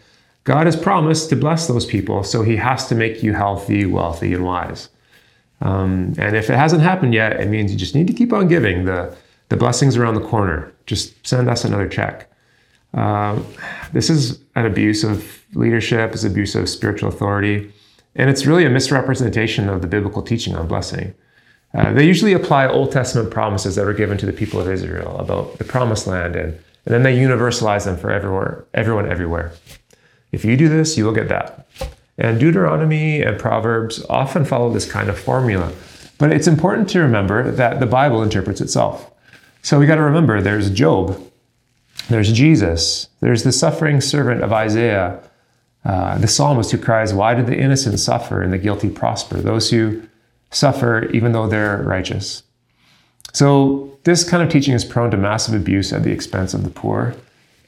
God 0.44 0.66
has 0.66 0.76
promised 0.76 1.28
to 1.30 1.36
bless 1.36 1.68
those 1.68 1.86
people. 1.86 2.24
So 2.24 2.42
he 2.42 2.56
has 2.56 2.88
to 2.88 2.94
make 2.94 3.22
you 3.22 3.34
healthy, 3.34 3.86
wealthy, 3.86 4.34
and 4.34 4.44
wise. 4.44 4.88
Um, 5.60 6.14
and 6.18 6.36
if 6.36 6.50
it 6.50 6.56
hasn't 6.56 6.82
happened 6.82 7.14
yet, 7.14 7.40
it 7.40 7.48
means 7.48 7.70
you 7.70 7.78
just 7.78 7.94
need 7.94 8.08
to 8.08 8.12
keep 8.12 8.32
on 8.32 8.48
giving. 8.48 8.84
The, 8.84 9.16
the 9.52 9.56
blessings 9.58 9.98
around 9.98 10.14
the 10.14 10.26
corner. 10.26 10.72
Just 10.86 11.26
send 11.26 11.50
us 11.50 11.62
another 11.62 11.86
check. 11.86 12.26
Uh, 12.94 13.38
this 13.92 14.08
is 14.08 14.40
an 14.54 14.64
abuse 14.64 15.04
of 15.04 15.44
leadership, 15.52 16.12
it's 16.12 16.24
abuse 16.24 16.54
of 16.54 16.70
spiritual 16.70 17.10
authority, 17.10 17.70
and 18.16 18.30
it's 18.30 18.46
really 18.46 18.64
a 18.64 18.70
misrepresentation 18.70 19.68
of 19.68 19.82
the 19.82 19.86
biblical 19.86 20.22
teaching 20.22 20.56
on 20.56 20.66
blessing. 20.66 21.14
Uh, 21.74 21.92
they 21.92 22.06
usually 22.06 22.32
apply 22.32 22.66
Old 22.66 22.92
Testament 22.92 23.30
promises 23.30 23.76
that 23.76 23.86
were 23.86 23.94
given 23.94 24.18
to 24.18 24.26
the 24.26 24.32
people 24.32 24.60
of 24.60 24.68
Israel 24.68 25.16
about 25.18 25.58
the 25.58 25.64
promised 25.64 26.06
land, 26.06 26.36
and, 26.36 26.52
and 26.52 26.94
then 26.94 27.02
they 27.02 27.16
universalize 27.16 27.84
them 27.84 27.96
for 27.96 28.10
everywhere, 28.10 28.66
everyone 28.74 29.10
everywhere. 29.10 29.52
If 30.32 30.44
you 30.44 30.56
do 30.56 30.68
this, 30.68 30.98
you 30.98 31.04
will 31.04 31.14
get 31.14 31.28
that. 31.28 31.66
And 32.18 32.38
Deuteronomy 32.38 33.22
and 33.22 33.38
Proverbs 33.38 34.04
often 34.08 34.44
follow 34.44 34.70
this 34.70 34.90
kind 34.90 35.08
of 35.08 35.18
formula. 35.18 35.72
But 36.18 36.32
it's 36.32 36.46
important 36.46 36.88
to 36.90 37.00
remember 37.00 37.50
that 37.50 37.80
the 37.80 37.86
Bible 37.86 38.22
interprets 38.22 38.60
itself. 38.60 39.10
So 39.62 39.78
we 39.78 39.86
got 39.86 39.96
to 39.96 40.02
remember 40.02 40.40
there's 40.40 40.70
Job, 40.70 41.20
there's 42.08 42.32
Jesus. 42.32 43.08
There's 43.20 43.44
the 43.44 43.52
suffering 43.52 44.00
servant 44.00 44.42
of 44.42 44.52
Isaiah, 44.52 45.20
uh, 45.84 46.18
the 46.18 46.28
psalmist 46.28 46.70
who 46.70 46.78
cries, 46.78 47.14
Why 47.14 47.34
did 47.34 47.46
the 47.46 47.58
innocent 47.58 47.98
suffer 47.98 48.42
and 48.42 48.52
the 48.52 48.58
guilty 48.58 48.90
prosper? 48.90 49.36
Those 49.40 49.70
who 49.70 50.02
suffer 50.52 51.06
even 51.12 51.32
though 51.32 51.48
they're 51.48 51.82
righteous. 51.82 52.42
So, 53.32 53.98
this 54.04 54.28
kind 54.28 54.42
of 54.42 54.48
teaching 54.48 54.74
is 54.74 54.84
prone 54.84 55.10
to 55.12 55.16
massive 55.16 55.54
abuse 55.54 55.92
at 55.92 56.02
the 56.02 56.10
expense 56.10 56.54
of 56.54 56.64
the 56.64 56.70
poor, 56.70 57.14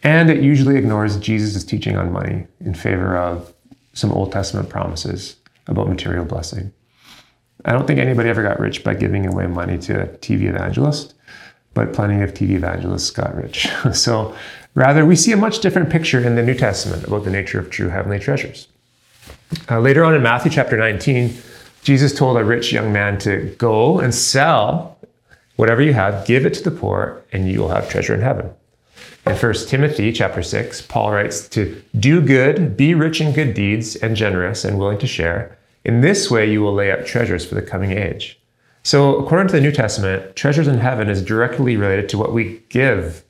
and 0.03 0.29
it 0.29 0.43
usually 0.43 0.77
ignores 0.77 1.17
Jesus' 1.19 1.65
teaching 1.65 1.97
on 1.97 2.13
money 2.13 2.47
in 2.61 2.75
favor 2.75 3.17
of 3.17 3.55
some 3.93 4.13
Old 4.13 4.33
Testament 4.33 4.69
promises 4.69 5.37
about 5.69 5.89
material 5.89 6.25
blessing. 6.25 6.73
I 7.65 7.73
don't 7.73 7.87
think 7.87 8.01
anybody 8.01 8.29
ever 8.29 8.43
got 8.43 8.61
rich 8.61 8.85
by 8.85 8.95
giving 8.95 9.27
away 9.27 9.47
money 9.47 9.79
to 9.79 10.03
a 10.03 10.06
TV 10.06 10.49
evangelist 10.49 11.15
but 11.75 11.93
plenty 11.93 12.23
of 12.23 12.32
TV 12.32 12.51
evangelists 12.51 13.11
got 13.11 13.35
rich. 13.35 13.69
so 13.93 14.35
rather, 14.75 15.05
we 15.05 15.17
see 15.17 15.32
a 15.32 15.37
much 15.37 15.58
different 15.58 15.91
picture 15.91 16.25
in 16.25 16.37
the 16.37 16.43
New 16.43 16.55
Testament 16.55 17.05
about 17.05 17.25
the 17.25 17.31
nature 17.31 17.58
of 17.58 17.69
true 17.69 17.89
heavenly 17.89 18.20
treasures. 18.20 18.69
Uh, 19.69 19.81
later 19.81 20.05
on 20.05 20.15
in 20.15 20.23
Matthew 20.23 20.51
chapter 20.51 20.77
19, 20.77 21.37
Jesus 21.84 22.14
told 22.14 22.38
a 22.38 22.44
rich 22.44 22.72
young 22.72 22.93
man 22.93 23.19
to 23.19 23.55
go 23.58 24.00
and 24.00 24.14
sell 24.14 24.98
whatever 25.56 25.82
you 25.82 25.93
have, 25.93 26.26
give 26.26 26.46
it 26.46 26.55
to 26.55 26.64
the 26.64 26.70
poor, 26.70 27.22
and 27.31 27.46
you 27.48 27.60
will 27.60 27.69
have 27.69 27.91
treasure 27.91 28.14
in 28.14 28.22
heaven. 28.22 28.50
In 29.26 29.36
1 29.36 29.55
Timothy 29.69 30.10
chapter 30.10 30.43
6, 30.43 30.82
Paul 30.82 31.12
writes 31.12 31.46
to 31.50 31.82
do 31.98 32.22
good, 32.22 32.74
be 32.76 32.94
rich 32.94 33.20
in 33.20 33.32
good 33.32 33.53
deeds, 33.53 33.96
and 33.96 34.17
generous 34.17 34.64
and 34.64 34.79
willing 34.79 34.98
to 34.98 35.06
share. 35.06 35.58
In 35.84 36.00
this 36.00 36.31
way, 36.31 36.50
you 36.50 36.62
will 36.62 36.72
lay 36.72 36.91
up 36.91 37.05
treasures 37.05 37.44
for 37.44 37.55
the 37.55 37.62
coming 37.62 37.93
age. 37.93 38.41
So, 38.82 39.17
according 39.17 39.48
to 39.48 39.53
the 39.53 39.60
New 39.60 39.72
Testament, 39.72 40.36
treasures 40.36 40.69
in 40.69 40.79
heaven 40.79 41.10
is 41.10 41.22
directly 41.22 41.76
related 41.76 42.08
to 42.10 42.19
what 42.19 42.32
we 42.32 42.62
give. 42.70 43.24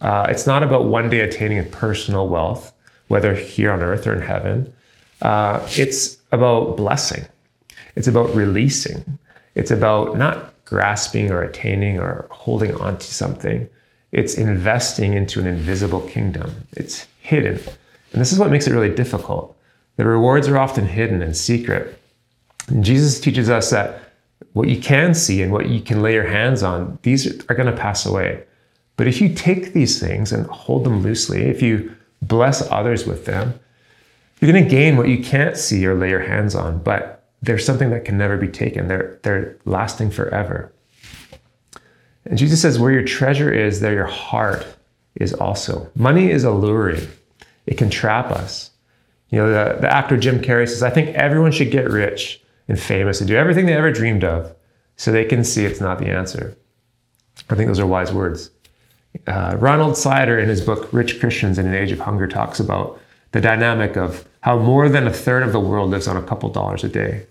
Uh, 0.00 0.26
it's 0.28 0.46
not 0.46 0.62
about 0.62 0.84
one 0.84 1.10
day 1.10 1.20
attaining 1.20 1.58
a 1.58 1.64
personal 1.64 2.28
wealth, 2.28 2.72
whether 3.08 3.34
here 3.34 3.72
on 3.72 3.82
earth 3.82 4.06
or 4.06 4.14
in 4.14 4.22
heaven. 4.22 4.72
Uh, 5.20 5.66
it's 5.70 6.18
about 6.30 6.76
blessing. 6.76 7.26
It's 7.98 8.06
about 8.06 8.32
releasing. 8.32 9.18
It's 9.56 9.72
about 9.72 10.16
not 10.16 10.54
grasping 10.64 11.32
or 11.32 11.42
attaining 11.42 11.98
or 11.98 12.28
holding 12.30 12.72
on 12.76 12.96
to 12.96 13.12
something. 13.12 13.68
It's 14.12 14.34
investing 14.34 15.14
into 15.14 15.40
an 15.40 15.48
invisible 15.48 16.02
kingdom. 16.02 16.68
It's 16.76 17.08
hidden. 17.20 17.58
And 18.12 18.20
this 18.20 18.32
is 18.32 18.38
what 18.38 18.52
makes 18.52 18.68
it 18.68 18.72
really 18.72 18.94
difficult. 18.94 19.58
The 19.96 20.04
rewards 20.04 20.46
are 20.46 20.58
often 20.58 20.86
hidden 20.86 21.22
and 21.22 21.36
secret. 21.36 22.00
And 22.68 22.84
Jesus 22.84 23.18
teaches 23.18 23.50
us 23.50 23.70
that 23.70 24.00
what 24.52 24.68
you 24.68 24.80
can 24.80 25.12
see 25.12 25.42
and 25.42 25.50
what 25.50 25.68
you 25.68 25.80
can 25.80 26.00
lay 26.00 26.14
your 26.14 26.28
hands 26.28 26.62
on, 26.62 27.00
these 27.02 27.26
are 27.50 27.54
going 27.54 27.66
to 27.66 27.76
pass 27.76 28.06
away. 28.06 28.44
But 28.96 29.08
if 29.08 29.20
you 29.20 29.34
take 29.34 29.72
these 29.72 29.98
things 29.98 30.30
and 30.30 30.46
hold 30.46 30.84
them 30.84 31.02
loosely, 31.02 31.46
if 31.46 31.62
you 31.62 31.96
bless 32.22 32.62
others 32.70 33.08
with 33.08 33.24
them, 33.24 33.58
you're 34.40 34.52
going 34.52 34.62
to 34.62 34.70
gain 34.70 34.96
what 34.96 35.08
you 35.08 35.20
can't 35.20 35.56
see 35.56 35.84
or 35.84 35.96
lay 35.96 36.10
your 36.10 36.20
hands 36.20 36.54
on, 36.54 36.78
but 36.78 37.17
there's 37.42 37.64
something 37.64 37.90
that 37.90 38.04
can 38.04 38.18
never 38.18 38.36
be 38.36 38.48
taken. 38.48 38.88
They're, 38.88 39.18
they're 39.22 39.56
lasting 39.64 40.10
forever. 40.10 40.72
And 42.24 42.36
Jesus 42.36 42.60
says, 42.60 42.78
where 42.78 42.92
your 42.92 43.04
treasure 43.04 43.52
is, 43.52 43.80
there 43.80 43.94
your 43.94 44.06
heart 44.06 44.66
is 45.14 45.32
also. 45.32 45.90
Money 45.94 46.30
is 46.30 46.44
alluring, 46.44 47.06
it 47.66 47.78
can 47.78 47.90
trap 47.90 48.30
us. 48.30 48.70
You 49.30 49.38
know, 49.38 49.48
the, 49.48 49.80
the 49.80 49.94
actor 49.94 50.16
Jim 50.16 50.40
Carrey 50.40 50.68
says, 50.68 50.82
I 50.82 50.90
think 50.90 51.10
everyone 51.10 51.52
should 51.52 51.70
get 51.70 51.90
rich 51.90 52.42
and 52.66 52.78
famous 52.78 53.20
and 53.20 53.28
do 53.28 53.36
everything 53.36 53.66
they 53.66 53.74
ever 53.74 53.92
dreamed 53.92 54.24
of 54.24 54.54
so 54.96 55.12
they 55.12 55.24
can 55.24 55.44
see 55.44 55.64
it's 55.64 55.80
not 55.80 55.98
the 55.98 56.06
answer. 56.06 56.56
I 57.50 57.54
think 57.54 57.68
those 57.68 57.78
are 57.78 57.86
wise 57.86 58.12
words. 58.12 58.50
Uh, 59.26 59.56
Ronald 59.58 59.96
Sider, 59.96 60.38
in 60.38 60.48
his 60.48 60.60
book 60.60 60.88
Rich 60.92 61.20
Christians 61.20 61.58
in 61.58 61.66
an 61.66 61.74
Age 61.74 61.92
of 61.92 62.00
Hunger, 62.00 62.26
talks 62.26 62.60
about 62.60 63.00
the 63.32 63.40
dynamic 63.40 63.96
of 63.96 64.26
how 64.40 64.58
more 64.58 64.88
than 64.88 65.06
a 65.06 65.12
third 65.12 65.42
of 65.42 65.52
the 65.52 65.60
world 65.60 65.90
lives 65.90 66.08
on 66.08 66.16
a 66.16 66.22
couple 66.22 66.48
dollars 66.48 66.84
a 66.84 66.88
day. 66.88 67.26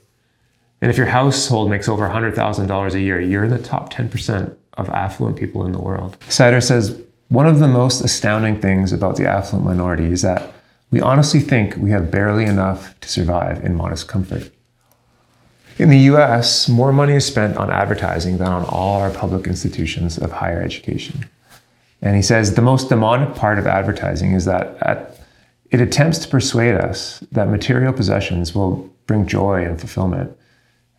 And 0.82 0.92
if 0.92 0.98
your 0.98 1.08
household 1.08 1.70
makes 1.70 1.90
over 1.90 2.08
$100,000 2.08 2.94
a 2.94 3.00
year, 3.00 3.20
you're 3.20 3.44
in 3.44 3.50
the 3.50 3.58
top 3.58 3.92
10% 3.92 4.56
of 4.74 4.90
affluent 4.90 5.38
people 5.38 5.66
in 5.66 5.72
the 5.72 5.82
world. 5.82 6.18
Sider 6.30 6.62
says 6.62 7.02
one 7.30 7.48
of 7.48 7.60
the 7.60 7.68
most 7.68 8.02
astounding 8.02 8.62
things 8.62 8.94
about 8.94 9.16
the 9.16 9.28
affluent 9.28 9.66
minority 9.66 10.06
is 10.06 10.22
that 10.22 10.54
we 10.92 11.02
honestly 11.02 11.40
think 11.40 11.76
we 11.76 11.90
have 11.90 12.12
barely 12.12 12.46
enough 12.46 12.98
to 13.02 13.10
survive 13.10 13.64
in 13.66 13.76
modest 13.76 14.08
comfort. 14.08 14.50
In 15.78 15.90
the 15.90 16.00
US, 16.12 16.70
more 16.70 16.94
money 16.94 17.14
is 17.14 17.26
spent 17.26 17.58
on 17.58 17.70
advertising 17.70 18.38
than 18.38 18.48
on 18.48 18.66
all 18.66 19.02
our 19.02 19.12
public 19.12 19.46
institutions 19.48 20.18
of 20.18 20.32
higher 20.32 20.62
education. 20.62 21.28
And 22.02 22.16
he 22.16 22.22
says 22.22 22.54
the 22.54 22.62
most 22.62 22.90
demonic 22.90 23.36
part 23.36 23.60
of 23.60 23.68
advertising 23.68 24.32
is 24.34 24.46
that 24.46 24.78
at, 24.82 25.17
it 25.78 25.88
attempts 25.88 26.18
to 26.20 26.28
persuade 26.28 26.76
us 26.76 27.20
that 27.32 27.50
material 27.50 27.94
possessions 27.94 28.56
will 28.56 28.90
bring 29.06 29.28
joy 29.28 29.64
and 29.64 29.80
fulfillment. 29.80 30.36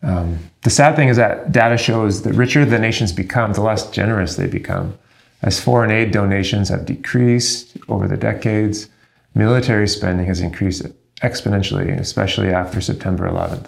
Um, 0.01 0.39
the 0.61 0.69
sad 0.69 0.95
thing 0.95 1.09
is 1.09 1.17
that 1.17 1.51
data 1.51 1.77
shows 1.77 2.21
that 2.21 2.33
richer 2.33 2.63
the 2.65 2.79
nations 2.79 3.11
become, 3.11 3.53
the 3.53 3.61
less 3.61 3.89
generous 3.91 4.35
they 4.35 4.47
become. 4.47 4.97
As 5.41 5.59
foreign 5.59 5.91
aid 5.91 6.11
donations 6.11 6.69
have 6.69 6.85
decreased 6.85 7.77
over 7.89 8.07
the 8.07 8.17
decades, 8.17 8.87
military 9.35 9.87
spending 9.87 10.25
has 10.27 10.39
increased 10.39 10.85
exponentially, 11.21 11.97
especially 11.99 12.49
after 12.49 12.79
September 12.79 13.29
11th. 13.29 13.67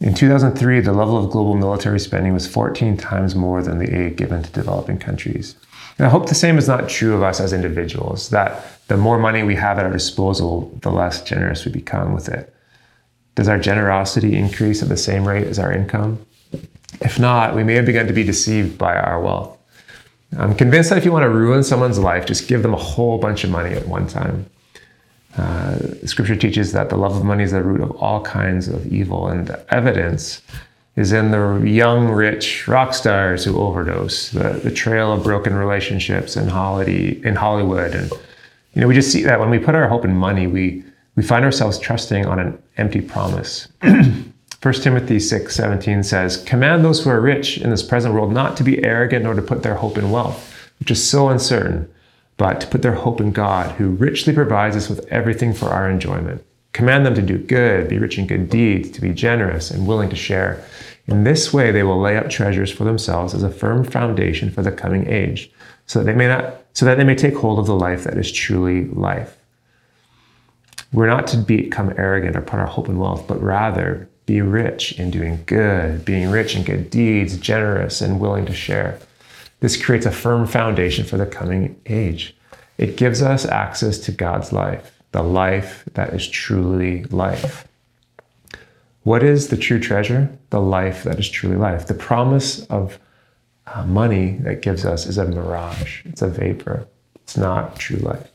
In 0.00 0.14
2003, 0.14 0.80
the 0.80 0.92
level 0.92 1.18
of 1.18 1.30
global 1.30 1.56
military 1.56 2.00
spending 2.00 2.32
was 2.32 2.46
14 2.46 2.96
times 2.96 3.34
more 3.34 3.62
than 3.62 3.78
the 3.78 3.94
aid 3.94 4.16
given 4.16 4.42
to 4.42 4.50
developing 4.50 4.98
countries. 4.98 5.56
And 5.98 6.06
I 6.06 6.10
hope 6.10 6.28
the 6.28 6.34
same 6.34 6.58
is 6.58 6.68
not 6.68 6.88
true 6.88 7.14
of 7.14 7.22
us 7.22 7.40
as 7.40 7.52
individuals, 7.52 8.30
that 8.30 8.64
the 8.86 8.96
more 8.96 9.18
money 9.18 9.42
we 9.42 9.56
have 9.56 9.78
at 9.78 9.84
our 9.84 9.92
disposal, 9.92 10.72
the 10.82 10.90
less 10.90 11.22
generous 11.22 11.64
we 11.64 11.72
become 11.72 12.14
with 12.14 12.28
it. 12.28 12.54
Does 13.34 13.48
our 13.48 13.58
generosity 13.58 14.36
increase 14.36 14.82
at 14.82 14.88
the 14.88 14.96
same 14.96 15.26
rate 15.26 15.46
as 15.46 15.58
our 15.58 15.72
income? 15.72 16.24
If 17.00 17.18
not, 17.18 17.54
we 17.54 17.64
may 17.64 17.74
have 17.74 17.86
begun 17.86 18.06
to 18.06 18.12
be 18.12 18.24
deceived 18.24 18.78
by 18.78 18.96
our 18.96 19.20
wealth. 19.20 19.56
I'm 20.36 20.54
convinced 20.54 20.90
that 20.90 20.98
if 20.98 21.04
you 21.04 21.12
want 21.12 21.24
to 21.24 21.30
ruin 21.30 21.62
someone's 21.62 21.98
life, 21.98 22.26
just 22.26 22.48
give 22.48 22.62
them 22.62 22.74
a 22.74 22.78
whole 22.78 23.18
bunch 23.18 23.44
of 23.44 23.50
money 23.50 23.74
at 23.74 23.86
one 23.86 24.06
time. 24.06 24.46
Uh, 25.36 25.78
scripture 26.04 26.36
teaches 26.36 26.72
that 26.72 26.90
the 26.90 26.96
love 26.96 27.16
of 27.16 27.24
money 27.24 27.44
is 27.44 27.52
the 27.52 27.62
root 27.62 27.80
of 27.80 27.90
all 27.92 28.20
kinds 28.22 28.68
of 28.68 28.86
evil, 28.92 29.28
and 29.28 29.46
the 29.46 29.74
evidence 29.74 30.42
is 30.98 31.12
in 31.12 31.30
the 31.30 31.62
young, 31.64 32.08
rich 32.08 32.66
rock 32.66 32.92
stars 32.92 33.44
who 33.44 33.56
overdose, 33.56 34.30
the, 34.32 34.60
the 34.64 34.70
trail 34.70 35.12
of 35.12 35.22
broken 35.22 35.54
relationships 35.54 36.36
in, 36.36 36.48
Holly, 36.48 37.24
in 37.24 37.36
Hollywood. 37.36 37.94
And, 37.94 38.10
you 38.74 38.80
know, 38.80 38.88
we 38.88 38.94
just 38.94 39.12
see 39.12 39.22
that 39.22 39.38
when 39.38 39.48
we 39.48 39.60
put 39.60 39.76
our 39.76 39.86
hope 39.86 40.04
in 40.04 40.16
money, 40.16 40.48
we, 40.48 40.82
we 41.14 41.22
find 41.22 41.44
ourselves 41.44 41.78
trusting 41.78 42.26
on 42.26 42.40
an 42.40 42.60
empty 42.78 43.00
promise. 43.00 43.68
1 43.80 44.74
Timothy 44.74 45.20
6 45.20 45.54
17 45.54 46.02
says, 46.02 46.42
Command 46.42 46.84
those 46.84 47.04
who 47.04 47.10
are 47.10 47.20
rich 47.20 47.58
in 47.58 47.70
this 47.70 47.84
present 47.84 48.12
world 48.12 48.32
not 48.32 48.56
to 48.56 48.64
be 48.64 48.84
arrogant 48.84 49.22
nor 49.22 49.34
to 49.34 49.42
put 49.42 49.62
their 49.62 49.76
hope 49.76 49.98
in 49.98 50.10
wealth, 50.10 50.68
which 50.80 50.90
is 50.90 51.08
so 51.08 51.28
uncertain, 51.28 51.88
but 52.38 52.60
to 52.60 52.66
put 52.66 52.82
their 52.82 52.94
hope 52.94 53.20
in 53.20 53.30
God, 53.30 53.70
who 53.76 53.90
richly 53.90 54.32
provides 54.32 54.74
us 54.74 54.88
with 54.88 55.06
everything 55.12 55.54
for 55.54 55.68
our 55.68 55.88
enjoyment. 55.88 56.44
Command 56.72 57.06
them 57.06 57.14
to 57.14 57.22
do 57.22 57.38
good, 57.38 57.88
be 57.88 57.98
rich 57.98 58.18
in 58.18 58.26
good 58.26 58.50
deeds, 58.50 58.90
to 58.90 59.00
be 59.00 59.12
generous 59.12 59.70
and 59.70 59.86
willing 59.86 60.10
to 60.10 60.16
share. 60.16 60.64
In 61.08 61.24
this 61.24 61.54
way, 61.54 61.70
they 61.70 61.82
will 61.82 62.00
lay 62.00 62.18
up 62.18 62.28
treasures 62.28 62.70
for 62.70 62.84
themselves 62.84 63.34
as 63.34 63.42
a 63.42 63.50
firm 63.50 63.82
foundation 63.82 64.50
for 64.50 64.62
the 64.62 64.70
coming 64.70 65.08
age, 65.08 65.50
so 65.86 65.98
that 65.98 66.04
they 66.04 66.14
may 66.14 66.28
not, 66.28 66.62
so 66.74 66.84
that 66.84 66.98
they 66.98 67.04
may 67.04 67.14
take 67.14 67.34
hold 67.34 67.58
of 67.58 67.66
the 67.66 67.74
life 67.74 68.04
that 68.04 68.18
is 68.18 68.30
truly 68.30 68.84
life. 68.88 69.38
We're 70.92 71.08
not 71.08 71.26
to 71.28 71.38
become 71.38 71.94
arrogant 71.96 72.36
or 72.36 72.42
put 72.42 72.60
our 72.60 72.66
hope 72.66 72.88
in 72.88 72.98
wealth, 72.98 73.26
but 73.26 73.42
rather 73.42 74.08
be 74.26 74.42
rich 74.42 74.98
in 74.98 75.10
doing 75.10 75.42
good, 75.46 76.04
being 76.04 76.30
rich 76.30 76.54
in 76.54 76.62
good 76.62 76.90
deeds, 76.90 77.38
generous 77.38 78.02
and 78.02 78.20
willing 78.20 78.44
to 78.46 78.54
share. 78.54 78.98
This 79.60 79.82
creates 79.82 80.06
a 80.06 80.10
firm 80.10 80.46
foundation 80.46 81.04
for 81.04 81.16
the 81.16 81.26
coming 81.26 81.80
age. 81.86 82.36
It 82.76 82.96
gives 82.96 83.22
us 83.22 83.46
access 83.46 83.98
to 84.00 84.12
God's 84.12 84.52
life, 84.52 85.02
the 85.12 85.22
life 85.22 85.84
that 85.94 86.12
is 86.12 86.28
truly 86.28 87.04
life. 87.04 87.67
What 89.02 89.22
is 89.22 89.48
the 89.48 89.56
true 89.56 89.80
treasure? 89.80 90.36
The 90.50 90.60
life 90.60 91.04
that 91.04 91.18
is 91.18 91.28
truly 91.28 91.56
life. 91.56 91.86
The 91.86 91.94
promise 91.94 92.64
of 92.66 92.98
uh, 93.66 93.84
money 93.84 94.38
that 94.42 94.62
gives 94.62 94.84
us 94.84 95.06
is 95.06 95.18
a 95.18 95.26
mirage, 95.26 96.04
it's 96.06 96.22
a 96.22 96.28
vapor, 96.28 96.86
it's 97.16 97.36
not 97.36 97.78
true 97.78 97.98
life. 97.98 98.30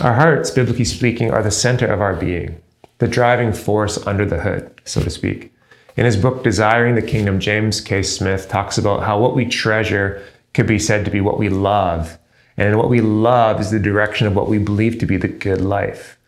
Our 0.00 0.14
hearts, 0.14 0.50
biblically 0.50 0.84
speaking, 0.84 1.30
are 1.30 1.42
the 1.42 1.50
center 1.50 1.86
of 1.86 2.00
our 2.00 2.14
being, 2.14 2.60
the 2.98 3.08
driving 3.08 3.52
force 3.52 4.04
under 4.06 4.26
the 4.26 4.40
hood, 4.40 4.80
so 4.84 5.00
to 5.00 5.10
speak. 5.10 5.52
In 5.96 6.04
his 6.04 6.16
book, 6.16 6.44
Desiring 6.44 6.94
the 6.94 7.02
Kingdom, 7.02 7.40
James 7.40 7.80
K. 7.80 8.02
Smith 8.02 8.48
talks 8.48 8.76
about 8.76 9.04
how 9.04 9.18
what 9.18 9.34
we 9.34 9.46
treasure 9.46 10.22
could 10.52 10.66
be 10.66 10.78
said 10.78 11.04
to 11.06 11.10
be 11.10 11.22
what 11.22 11.38
we 11.38 11.48
love. 11.48 12.18
And 12.58 12.76
what 12.76 12.90
we 12.90 13.00
love 13.00 13.60
is 13.60 13.70
the 13.70 13.78
direction 13.78 14.26
of 14.26 14.36
what 14.36 14.48
we 14.48 14.58
believe 14.58 14.98
to 14.98 15.06
be 15.06 15.16
the 15.16 15.28
good 15.28 15.62
life. 15.62 16.18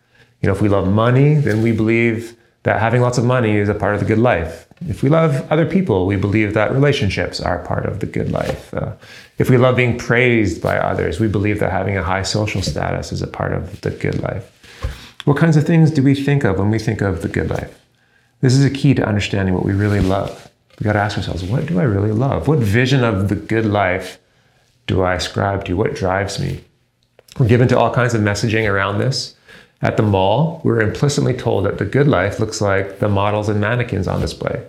You 0.41 0.47
know, 0.47 0.55
if 0.55 0.63
we 0.63 0.69
love 0.71 0.89
money, 0.89 1.35
then 1.35 1.63
we 1.63 1.73
believe 1.73 2.38
that 2.69 2.81
having 2.81 3.01
lots 3.01 3.17
of 3.17 3.25
money 3.25 3.57
is 3.57 3.71
a 3.71 3.75
part 3.75 3.95
of 3.95 4.01
the 4.01 4.05
good 4.05 4.19
life. 4.19 4.69
If 4.87 5.03
we 5.03 5.09
love 5.09 5.51
other 5.51 5.65
people, 5.65 6.05
we 6.05 6.17
believe 6.17 6.53
that 6.53 6.71
relationships 6.71 7.41
are 7.41 7.65
part 7.65 7.87
of 7.87 8.01
the 8.01 8.05
good 8.05 8.31
life. 8.31 8.75
Uh, 8.75 8.93
if 9.39 9.49
we 9.49 9.57
love 9.57 9.75
being 9.75 9.97
praised 9.97 10.61
by 10.61 10.77
others, 10.77 11.19
we 11.19 11.29
believe 11.29 11.61
that 11.61 11.73
having 11.73 11.97
a 11.97 12.03
high 12.03 12.25
social 12.25 12.61
status 12.61 13.11
is 13.11 13.23
a 13.23 13.27
part 13.27 13.55
of 13.55 13.81
the 13.81 13.91
good 13.91 14.21
life. 14.21 14.45
What 15.25 15.39
kinds 15.39 15.57
of 15.57 15.65
things 15.65 15.91
do 15.91 16.03
we 16.03 16.15
think 16.15 16.45
of 16.45 16.59
when 16.59 16.71
we 16.71 16.79
think 16.79 17.01
of 17.01 17.23
the 17.23 17.29
good 17.29 17.49
life? 17.49 17.75
This 18.43 18.53
is 18.53 18.67
a 18.67 18.71
key 18.71 18.93
to 18.93 19.09
understanding 19.09 19.55
what 19.55 19.65
we 19.65 19.73
really 19.73 20.01
love. 20.01 20.51
We 20.79 20.85
got 20.85 20.93
to 20.93 20.99
ask 20.99 21.17
ourselves, 21.17 21.45
what 21.45 21.65
do 21.65 21.81
I 21.81 21.85
really 21.85 22.13
love? 22.13 22.49
What 22.49 22.59
vision 22.59 23.03
of 23.03 23.31
the 23.31 23.35
good 23.35 23.65
life 23.65 24.19
do 24.87 25.01
I 25.01 25.15
ascribe 25.15 25.65
to? 25.65 25.75
What 25.75 25.95
drives 25.95 26.39
me? 26.39 26.61
We're 27.39 27.49
given 27.49 27.69
to 27.69 27.79
all 27.79 27.95
kinds 27.95 28.13
of 28.13 28.21
messaging 28.21 28.71
around 28.71 28.99
this. 28.99 29.37
At 29.81 29.97
the 29.97 30.03
mall, 30.03 30.61
we're 30.65 30.81
implicitly 30.81 31.35
told 31.35 31.65
that 31.65 31.79
the 31.79 31.85
good 31.85 32.09
life 32.09 32.41
looks 32.41 32.61
like 32.61 32.99
the 32.99 33.09
models 33.09 33.49
and 33.49 33.61
mannequins 33.61 34.09
on 34.09 34.21
display. 34.21 34.67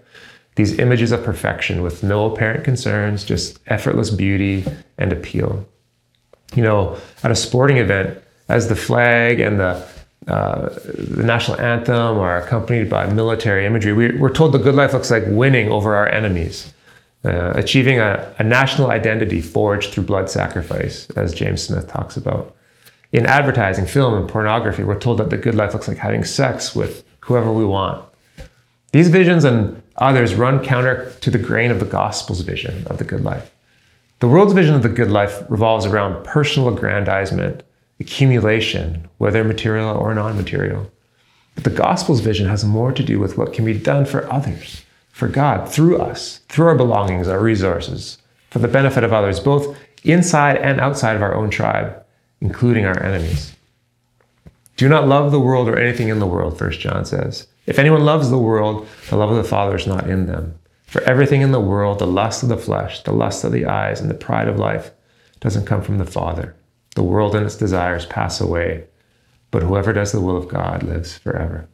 These 0.55 0.77
images 0.77 1.11
of 1.11 1.23
perfection 1.23 1.81
with 1.81 2.03
no 2.03 2.31
apparent 2.31 2.63
concerns, 2.63 3.23
just 3.23 3.59
effortless 3.67 4.09
beauty 4.09 4.65
and 4.97 5.11
appeal. 5.11 5.65
You 6.55 6.63
know, 6.63 6.97
at 7.23 7.31
a 7.31 7.35
sporting 7.35 7.77
event, 7.77 8.21
as 8.49 8.67
the 8.67 8.75
flag 8.75 9.39
and 9.39 9.59
the 9.59 9.87
uh, 10.27 10.69
the 10.93 11.23
national 11.23 11.59
anthem 11.59 12.19
are 12.19 12.37
accompanied 12.37 12.89
by 12.89 13.07
military 13.07 13.65
imagery. 13.65 13.93
We, 13.93 14.21
are 14.21 14.29
told 14.29 14.51
the 14.51 14.59
good 14.59 14.75
life 14.75 14.93
looks 14.93 15.09
like 15.09 15.23
winning 15.25 15.71
over 15.71 15.95
our 15.95 16.07
enemies, 16.07 16.71
uh, 17.25 17.53
achieving 17.55 17.99
a, 17.99 18.35
a, 18.37 18.43
national 18.43 18.91
identity 18.91 19.41
forged 19.41 19.91
through 19.91 20.03
blood 20.03 20.29
sacrifice, 20.29 21.09
as 21.11 21.33
James 21.33 21.63
Smith 21.63 21.87
talks 21.87 22.15
about. 22.15 22.55
In 23.11 23.25
advertising, 23.25 23.87
film, 23.87 24.13
and 24.13 24.29
pornography, 24.29 24.83
we're 24.83 24.99
told 24.99 25.17
that 25.17 25.31
the 25.31 25.37
good 25.37 25.55
life 25.55 25.73
looks 25.73 25.87
like 25.87 25.97
having 25.97 26.23
sex 26.23 26.75
with 26.75 27.03
whoever 27.21 27.51
we 27.51 27.65
want. 27.65 28.05
These 28.91 29.09
visions 29.09 29.43
and 29.43 29.81
others 29.95 30.35
run 30.35 30.63
counter 30.63 31.11
to 31.21 31.31
the 31.31 31.39
grain 31.39 31.71
of 31.71 31.79
the 31.79 31.85
gospel's 31.85 32.41
vision 32.41 32.85
of 32.87 32.99
the 32.99 33.03
good 33.03 33.23
life. 33.23 33.51
The 34.19 34.27
world's 34.27 34.53
vision 34.53 34.75
of 34.75 34.83
the 34.83 34.89
good 34.89 35.09
life 35.09 35.43
revolves 35.49 35.85
around 35.85 36.23
personal 36.23 36.69
aggrandizement 36.69 37.63
accumulation, 37.99 39.09
whether 39.17 39.43
material 39.43 39.97
or 39.97 40.13
non 40.13 40.35
material. 40.35 40.91
But 41.55 41.63
the 41.63 41.69
gospel's 41.69 42.21
vision 42.21 42.47
has 42.47 42.63
more 42.63 42.91
to 42.91 43.03
do 43.03 43.19
with 43.19 43.37
what 43.37 43.53
can 43.53 43.65
be 43.65 43.77
done 43.77 44.05
for 44.05 44.31
others, 44.31 44.83
for 45.09 45.27
God, 45.27 45.69
through 45.69 45.97
us, 45.97 46.41
through 46.47 46.67
our 46.67 46.75
belongings, 46.75 47.27
our 47.27 47.41
resources, 47.41 48.17
for 48.49 48.59
the 48.59 48.67
benefit 48.67 49.03
of 49.03 49.13
others, 49.13 49.39
both 49.39 49.75
inside 50.03 50.57
and 50.57 50.79
outside 50.79 51.15
of 51.15 51.21
our 51.21 51.35
own 51.35 51.49
tribe, 51.49 51.98
including 52.41 52.85
our 52.85 53.01
enemies. 53.01 53.55
Do 54.77 54.87
not 54.87 55.07
love 55.07 55.31
the 55.31 55.39
world 55.39 55.67
or 55.67 55.77
anything 55.77 56.09
in 56.09 56.19
the 56.19 56.27
world, 56.27 56.57
First 56.57 56.79
John 56.79 57.05
says. 57.05 57.47
If 57.65 57.79
anyone 57.79 58.05
loves 58.05 58.29
the 58.29 58.37
world, 58.37 58.87
the 59.09 59.17
love 59.17 59.29
of 59.29 59.37
the 59.37 59.43
Father 59.43 59.75
is 59.75 59.87
not 59.87 60.09
in 60.09 60.25
them. 60.25 60.57
For 60.87 61.01
everything 61.03 61.41
in 61.41 61.51
the 61.51 61.59
world, 61.59 61.99
the 61.99 62.07
lust 62.07 62.41
of 62.43 62.49
the 62.49 62.57
flesh, 62.57 63.03
the 63.03 63.11
lust 63.11 63.43
of 63.43 63.51
the 63.51 63.65
eyes, 63.65 64.01
and 64.01 64.09
the 64.09 64.15
pride 64.15 64.47
of 64.47 64.57
life, 64.57 64.91
doesn't 65.39 65.65
come 65.65 65.81
from 65.81 65.97
the 65.97 66.05
Father 66.05 66.55
the 66.99 67.03
world 67.03 67.33
and 67.33 67.45
its 67.45 67.55
desires 67.55 68.05
pass 68.05 68.41
away, 68.41 68.83
but 69.51 69.63
whoever 69.63 69.93
does 69.93 70.11
the 70.11 70.19
will 70.19 70.35
of 70.35 70.49
God 70.49 70.83
lives 70.83 71.17
forever. 71.17 71.67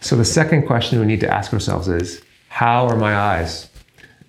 So 0.00 0.14
the 0.14 0.24
second 0.24 0.66
question 0.66 1.00
we 1.00 1.06
need 1.06 1.20
to 1.20 1.32
ask 1.32 1.52
ourselves 1.52 1.88
is 1.88 2.22
How 2.48 2.86
are 2.86 2.96
my 2.96 3.16
eyes? 3.16 3.68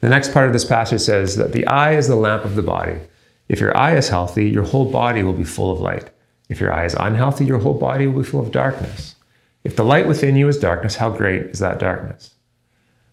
The 0.02 0.10
next 0.10 0.34
part 0.34 0.48
of 0.48 0.54
this 0.54 0.66
passage 0.66 1.02
says 1.02 1.36
that 1.36 1.54
the 1.54 1.68
eye 1.68 1.96
is 1.96 2.08
the 2.08 2.16
lamp 2.16 2.46
of 2.46 2.56
the 2.56 2.64
body. 2.64 2.98
If 3.48 3.60
your 3.60 3.76
eye 3.78 3.96
is 3.96 4.10
healthy, 4.10 4.50
your 4.50 4.64
whole 4.64 4.90
body 4.90 5.24
will 5.24 5.34
be 5.34 5.44
full 5.44 5.72
of 5.72 5.80
light. 5.80 6.10
If 6.50 6.60
your 6.60 6.74
eye 6.74 6.86
is 6.86 6.96
unhealthy, 7.00 7.46
your 7.46 7.60
whole 7.60 7.74
body 7.74 8.08
will 8.08 8.24
be 8.24 8.30
full 8.30 8.42
of 8.42 8.52
darkness. 8.52 9.16
If 9.64 9.76
the 9.76 9.86
light 9.86 10.08
within 10.08 10.36
you 10.36 10.48
is 10.48 10.58
darkness, 10.58 10.96
how 10.96 11.10
great 11.10 11.44
is 11.44 11.60
that 11.60 11.80
darkness? 11.80 12.36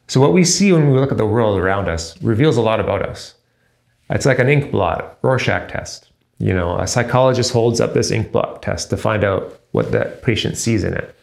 So, 0.09 0.21
what 0.21 0.33
we 0.33 0.45
see 0.45 0.73
when 0.73 0.91
we 0.91 0.99
look 0.99 1.13
at 1.13 1.19
the 1.19 1.27
world 1.27 1.59
around 1.59 1.89
us 1.89 2.21
reveals 2.23 2.57
a 2.57 2.63
lot 2.63 2.81
about 2.81 3.03
us. 3.03 3.35
It's 4.11 4.27
like 4.27 4.41
an 4.41 4.49
ink 4.49 4.73
blot, 4.73 5.19
Rorschach 5.23 5.71
test. 5.71 6.11
You 6.39 6.53
know, 6.53 6.77
a 6.79 6.87
psychologist 6.87 7.53
holds 7.53 7.81
up 7.81 7.95
this 7.95 8.11
ink 8.11 8.33
blot 8.33 8.63
test 8.63 8.91
to 8.91 8.97
find 8.97 9.23
out 9.23 9.61
what 9.71 9.93
that 9.93 10.23
patient 10.23 10.57
sees 10.57 10.83
in 10.83 10.95
it. 10.95 11.15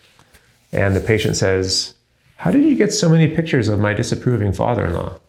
And 0.72 0.96
the 0.96 1.02
patient 1.02 1.36
says, 1.36 1.96
How 2.38 2.52
did 2.52 2.64
you 2.64 2.76
get 2.76 2.94
so 2.94 3.10
many 3.10 3.28
pictures 3.28 3.68
of 3.68 3.80
my 3.80 3.94
disapproving 3.94 4.54
father 4.54 4.86
in 4.86 4.94
law? 4.94 5.20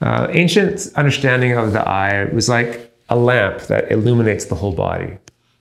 Uh, 0.00 0.28
ancient 0.30 0.88
understanding 0.94 1.52
of 1.52 1.72
the 1.72 1.86
eye 1.86 2.24
was 2.32 2.48
like 2.48 2.92
a 3.08 3.16
lamp 3.16 3.62
that 3.62 3.90
illuminates 3.90 4.46
the 4.46 4.54
whole 4.54 4.72
body. 4.72 5.18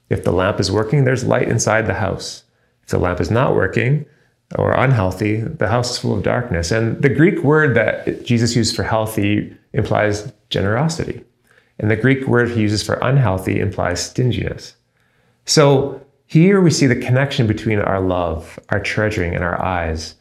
If 0.09 0.23
the 0.23 0.31
lamp 0.31 0.59
is 0.59 0.71
working, 0.71 1.03
there's 1.03 1.23
light 1.23 1.49
inside 1.49 1.87
the 1.87 1.93
house. 1.93 2.43
If 2.83 2.89
the 2.89 2.99
lamp 2.99 3.19
is 3.19 3.31
not 3.31 3.55
working 3.55 4.05
or 4.55 4.71
unhealthy, 4.73 5.41
the 5.41 5.67
house 5.67 5.91
is 5.91 5.97
full 5.97 6.15
of 6.15 6.23
darkness. 6.23 6.71
And 6.71 7.01
the 7.01 7.09
Greek 7.09 7.43
word 7.43 7.75
that 7.75 8.25
Jesus 8.25 8.55
used 8.55 8.75
for 8.75 8.83
healthy 8.83 9.53
implies 9.73 10.31
generosity. 10.49 11.23
And 11.79 11.91
the 11.91 11.95
Greek 11.95 12.27
word 12.27 12.49
he 12.49 12.61
uses 12.61 12.83
for 12.83 12.95
unhealthy 13.01 13.59
implies 13.59 14.03
stinginess. 14.03 14.75
So 15.45 16.01
here 16.25 16.61
we 16.61 16.71
see 16.71 16.87
the 16.87 16.95
connection 16.95 17.47
between 17.47 17.79
our 17.79 18.01
love, 18.01 18.59
our 18.69 18.79
treasuring, 18.79 19.35
and 19.35 19.43
our 19.43 19.61
eyes. 19.63 20.15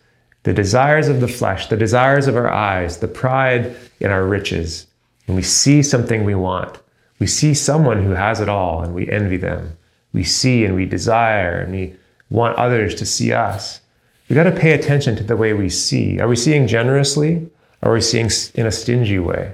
The 0.46 0.54
desires 0.54 1.08
of 1.08 1.20
the 1.20 1.26
flesh, 1.26 1.66
the 1.66 1.76
desires 1.76 2.28
of 2.28 2.36
our 2.36 2.48
eyes, 2.48 2.98
the 2.98 3.08
pride 3.08 3.74
in 3.98 4.12
our 4.12 4.24
riches. 4.24 4.86
When 5.24 5.34
we 5.34 5.42
see 5.42 5.82
something 5.82 6.24
we 6.24 6.36
want, 6.36 6.78
we 7.18 7.26
see 7.26 7.52
someone 7.52 8.04
who 8.04 8.12
has 8.12 8.38
it 8.38 8.48
all 8.48 8.80
and 8.80 8.94
we 8.94 9.10
envy 9.10 9.38
them. 9.38 9.76
We 10.12 10.22
see 10.22 10.64
and 10.64 10.76
we 10.76 10.86
desire 10.86 11.58
and 11.58 11.72
we 11.72 11.96
want 12.30 12.58
others 12.58 12.94
to 12.94 13.04
see 13.04 13.32
us. 13.32 13.80
We 14.28 14.36
got 14.36 14.44
to 14.44 14.52
pay 14.52 14.70
attention 14.70 15.16
to 15.16 15.24
the 15.24 15.36
way 15.36 15.52
we 15.52 15.68
see. 15.68 16.20
Are 16.20 16.28
we 16.28 16.36
seeing 16.36 16.68
generously? 16.68 17.50
Or 17.82 17.90
are 17.90 17.94
we 17.94 18.00
seeing 18.00 18.30
in 18.54 18.68
a 18.68 18.70
stingy 18.70 19.18
way? 19.18 19.52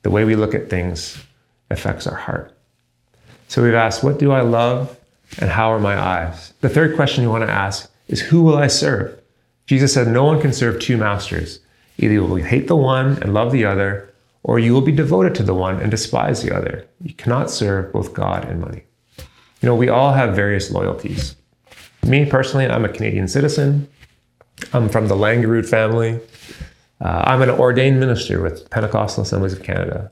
The 0.00 0.10
way 0.10 0.24
we 0.24 0.34
look 0.34 0.54
at 0.54 0.70
things 0.70 1.22
affects 1.68 2.06
our 2.06 2.16
heart. 2.16 2.56
So 3.48 3.62
we've 3.62 3.74
asked, 3.74 4.02
what 4.02 4.18
do 4.18 4.32
I 4.32 4.40
love 4.40 4.98
and 5.40 5.50
how 5.50 5.70
are 5.70 5.78
my 5.78 6.00
eyes? 6.00 6.54
The 6.62 6.70
third 6.70 6.96
question 6.96 7.22
you 7.22 7.28
want 7.28 7.46
to 7.46 7.52
ask 7.52 7.92
is, 8.08 8.22
who 8.22 8.42
will 8.42 8.56
I 8.56 8.68
serve? 8.68 9.18
Jesus 9.66 9.94
said, 9.94 10.08
no 10.08 10.24
one 10.24 10.40
can 10.40 10.52
serve 10.52 10.80
two 10.80 10.96
masters. 10.96 11.60
Either 11.98 12.14
you 12.14 12.24
will 12.24 12.36
hate 12.36 12.68
the 12.68 12.76
one 12.76 13.22
and 13.22 13.32
love 13.32 13.52
the 13.52 13.64
other, 13.64 14.12
or 14.42 14.58
you 14.58 14.72
will 14.72 14.80
be 14.80 14.92
devoted 14.92 15.34
to 15.36 15.42
the 15.42 15.54
one 15.54 15.80
and 15.80 15.90
despise 15.90 16.42
the 16.42 16.54
other. 16.54 16.86
You 17.00 17.14
cannot 17.14 17.50
serve 17.50 17.92
both 17.92 18.12
God 18.12 18.44
and 18.44 18.60
money. 18.60 18.82
You 19.18 19.68
know, 19.68 19.76
we 19.76 19.88
all 19.88 20.12
have 20.12 20.34
various 20.34 20.70
loyalties. 20.70 21.36
Me 22.04 22.26
personally, 22.26 22.66
I'm 22.66 22.84
a 22.84 22.88
Canadian 22.88 23.28
citizen. 23.28 23.88
I'm 24.72 24.88
from 24.88 25.06
the 25.06 25.14
Langerud 25.14 25.68
family. 25.68 26.18
Uh, 27.00 27.22
I'm 27.26 27.42
an 27.42 27.50
ordained 27.50 28.00
minister 28.00 28.42
with 28.42 28.68
Pentecostal 28.70 29.22
Assemblies 29.22 29.52
of 29.52 29.62
Canada. 29.62 30.10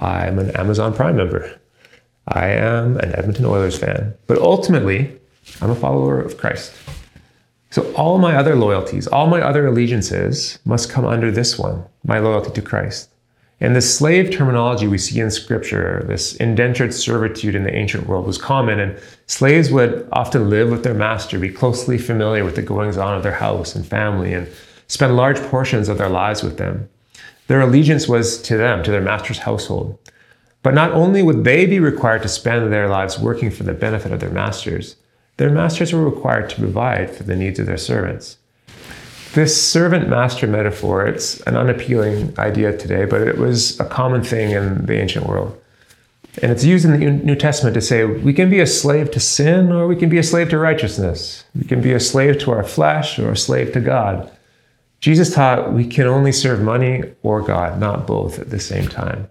I'm 0.00 0.38
an 0.38 0.50
Amazon 0.52 0.92
Prime 0.92 1.16
member. 1.16 1.58
I 2.28 2.48
am 2.48 2.98
an 2.98 3.14
Edmonton 3.14 3.46
Oilers 3.46 3.78
fan. 3.78 4.14
But 4.26 4.38
ultimately, 4.38 5.18
I'm 5.60 5.70
a 5.70 5.74
follower 5.74 6.20
of 6.20 6.36
Christ. 6.36 6.74
So 7.74 7.92
all 7.94 8.18
my 8.18 8.36
other 8.36 8.54
loyalties, 8.54 9.08
all 9.08 9.26
my 9.26 9.40
other 9.40 9.66
allegiances 9.66 10.60
must 10.64 10.88
come 10.88 11.04
under 11.04 11.32
this 11.32 11.58
one 11.58 11.84
my 12.04 12.20
loyalty 12.20 12.52
to 12.52 12.62
Christ. 12.62 13.10
And 13.60 13.74
this 13.74 13.98
slave 13.98 14.30
terminology 14.30 14.86
we 14.86 14.96
see 14.96 15.18
in 15.18 15.28
scripture, 15.28 16.04
this 16.06 16.36
indentured 16.36 16.94
servitude 16.94 17.56
in 17.56 17.64
the 17.64 17.74
ancient 17.74 18.06
world 18.06 18.28
was 18.28 18.38
common, 18.38 18.78
and 18.78 18.96
slaves 19.26 19.72
would 19.72 20.08
often 20.12 20.50
live 20.50 20.70
with 20.70 20.84
their 20.84 20.94
master, 20.94 21.36
be 21.36 21.48
closely 21.48 21.98
familiar 21.98 22.44
with 22.44 22.54
the 22.54 22.62
goings 22.62 22.96
on 22.96 23.16
of 23.16 23.24
their 23.24 23.32
house 23.32 23.74
and 23.74 23.84
family, 23.84 24.32
and 24.32 24.48
spend 24.86 25.16
large 25.16 25.40
portions 25.40 25.88
of 25.88 25.98
their 25.98 26.08
lives 26.08 26.44
with 26.44 26.58
them. 26.58 26.88
Their 27.48 27.62
allegiance 27.62 28.06
was 28.06 28.40
to 28.42 28.56
them, 28.56 28.84
to 28.84 28.92
their 28.92 29.00
master's 29.00 29.38
household. 29.38 29.98
But 30.62 30.74
not 30.74 30.92
only 30.92 31.24
would 31.24 31.42
they 31.42 31.66
be 31.66 31.80
required 31.80 32.22
to 32.22 32.28
spend 32.28 32.72
their 32.72 32.88
lives 32.88 33.18
working 33.18 33.50
for 33.50 33.64
the 33.64 33.74
benefit 33.74 34.12
of 34.12 34.20
their 34.20 34.30
masters, 34.30 34.94
their 35.36 35.50
masters 35.50 35.92
were 35.92 36.04
required 36.04 36.48
to 36.50 36.56
provide 36.56 37.10
for 37.10 37.24
the 37.24 37.36
needs 37.36 37.58
of 37.58 37.66
their 37.66 37.76
servants. 37.76 38.38
This 39.34 39.60
servant 39.60 40.08
master 40.08 40.46
metaphor, 40.46 41.06
it's 41.06 41.40
an 41.40 41.56
unappealing 41.56 42.32
idea 42.38 42.76
today, 42.76 43.04
but 43.04 43.22
it 43.22 43.36
was 43.36 43.78
a 43.80 43.84
common 43.84 44.22
thing 44.22 44.52
in 44.52 44.86
the 44.86 44.94
ancient 44.94 45.26
world. 45.26 45.60
And 46.42 46.52
it's 46.52 46.64
used 46.64 46.84
in 46.84 46.92
the 46.92 47.10
New 47.10 47.34
Testament 47.34 47.74
to 47.74 47.80
say 47.80 48.04
we 48.04 48.32
can 48.32 48.48
be 48.48 48.60
a 48.60 48.66
slave 48.66 49.10
to 49.12 49.20
sin 49.20 49.72
or 49.72 49.86
we 49.86 49.96
can 49.96 50.08
be 50.08 50.18
a 50.18 50.22
slave 50.22 50.50
to 50.50 50.58
righteousness. 50.58 51.44
We 51.54 51.64
can 51.64 51.80
be 51.80 51.92
a 51.92 52.00
slave 52.00 52.38
to 52.40 52.52
our 52.52 52.64
flesh 52.64 53.18
or 53.18 53.32
a 53.32 53.36
slave 53.36 53.72
to 53.72 53.80
God. 53.80 54.30
Jesus 55.00 55.34
taught 55.34 55.72
we 55.72 55.86
can 55.86 56.06
only 56.06 56.32
serve 56.32 56.60
money 56.60 57.02
or 57.22 57.42
God, 57.42 57.78
not 57.78 58.06
both 58.06 58.38
at 58.38 58.50
the 58.50 58.58
same 58.58 58.88
time. 58.88 59.28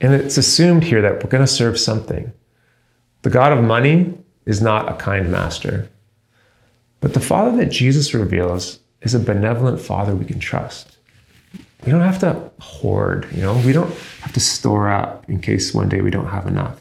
And 0.00 0.12
it's 0.12 0.38
assumed 0.38 0.84
here 0.84 1.02
that 1.02 1.22
we're 1.22 1.30
going 1.30 1.44
to 1.44 1.46
serve 1.46 1.78
something. 1.78 2.32
The 3.22 3.30
God 3.30 3.52
of 3.52 3.62
money 3.62 4.14
is 4.48 4.62
not 4.62 4.90
a 4.90 4.96
kind 4.96 5.30
master. 5.30 5.88
But 7.00 7.12
the 7.12 7.20
Father 7.20 7.56
that 7.58 7.70
Jesus 7.70 8.14
reveals 8.14 8.80
is 9.02 9.14
a 9.14 9.20
benevolent 9.20 9.78
father 9.78 10.16
we 10.16 10.24
can 10.24 10.40
trust. 10.40 10.96
We 11.84 11.92
don't 11.92 12.00
have 12.00 12.18
to 12.20 12.50
hoard, 12.58 13.28
you 13.32 13.42
know, 13.42 13.54
we 13.64 13.72
don't 13.72 13.94
have 14.22 14.32
to 14.32 14.40
store 14.40 14.90
up 14.90 15.28
in 15.28 15.40
case 15.40 15.72
one 15.72 15.88
day 15.88 16.00
we 16.00 16.10
don't 16.10 16.28
have 16.28 16.46
enough. 16.46 16.80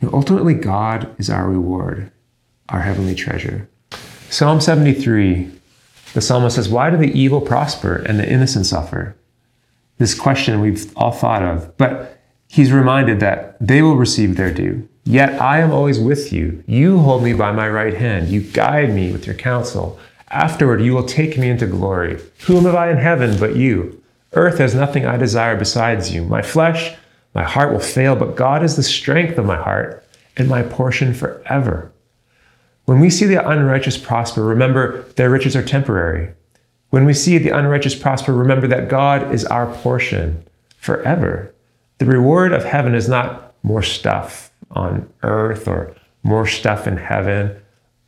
You 0.00 0.08
know, 0.08 0.14
ultimately, 0.14 0.54
God 0.54 1.14
is 1.18 1.28
our 1.28 1.50
reward, 1.50 2.12
our 2.68 2.80
heavenly 2.80 3.16
treasure. 3.16 3.68
Psalm 4.30 4.60
73, 4.60 5.50
the 6.14 6.20
psalmist 6.20 6.54
says, 6.54 6.68
Why 6.68 6.90
do 6.90 6.96
the 6.96 7.12
evil 7.12 7.40
prosper 7.40 7.96
and 7.96 8.20
the 8.20 8.28
innocent 8.28 8.66
suffer? 8.66 9.16
This 9.98 10.14
question 10.14 10.60
we've 10.60 10.96
all 10.96 11.10
thought 11.10 11.42
of, 11.42 11.76
but 11.76 12.20
he's 12.46 12.70
reminded 12.70 13.18
that 13.18 13.56
they 13.60 13.82
will 13.82 13.96
receive 13.96 14.36
their 14.36 14.54
due. 14.54 14.88
Yet 15.08 15.40
I 15.40 15.60
am 15.60 15.72
always 15.72 15.98
with 15.98 16.34
you. 16.34 16.62
You 16.66 16.98
hold 16.98 17.22
me 17.22 17.32
by 17.32 17.50
my 17.50 17.66
right 17.66 17.94
hand. 17.94 18.28
You 18.28 18.42
guide 18.42 18.94
me 18.94 19.10
with 19.10 19.24
your 19.24 19.36
counsel. 19.36 19.98
Afterward, 20.28 20.82
you 20.82 20.92
will 20.92 21.06
take 21.06 21.38
me 21.38 21.48
into 21.48 21.66
glory. 21.66 22.20
Whom 22.40 22.66
have 22.66 22.74
I 22.74 22.90
in 22.90 22.98
heaven 22.98 23.40
but 23.40 23.56
you? 23.56 24.02
Earth 24.34 24.58
has 24.58 24.74
nothing 24.74 25.06
I 25.06 25.16
desire 25.16 25.56
besides 25.56 26.12
you. 26.12 26.24
My 26.24 26.42
flesh, 26.42 26.94
my 27.32 27.42
heart 27.42 27.72
will 27.72 27.80
fail, 27.80 28.16
but 28.16 28.36
God 28.36 28.62
is 28.62 28.76
the 28.76 28.82
strength 28.82 29.38
of 29.38 29.46
my 29.46 29.56
heart 29.56 30.06
and 30.36 30.46
my 30.46 30.62
portion 30.62 31.14
forever. 31.14 31.90
When 32.84 33.00
we 33.00 33.08
see 33.08 33.24
the 33.24 33.48
unrighteous 33.48 33.96
prosper, 33.96 34.44
remember 34.44 35.04
their 35.16 35.30
riches 35.30 35.56
are 35.56 35.64
temporary. 35.64 36.34
When 36.90 37.06
we 37.06 37.14
see 37.14 37.38
the 37.38 37.56
unrighteous 37.56 37.94
prosper, 37.94 38.34
remember 38.34 38.66
that 38.66 38.90
God 38.90 39.32
is 39.32 39.46
our 39.46 39.74
portion 39.76 40.44
forever. 40.76 41.54
The 41.96 42.04
reward 42.04 42.52
of 42.52 42.66
heaven 42.66 42.94
is 42.94 43.08
not 43.08 43.54
more 43.62 43.82
stuff 43.82 44.47
on 44.70 45.08
earth 45.22 45.66
or 45.66 45.94
more 46.22 46.46
stuff 46.46 46.86
in 46.86 46.96
heaven. 46.96 47.56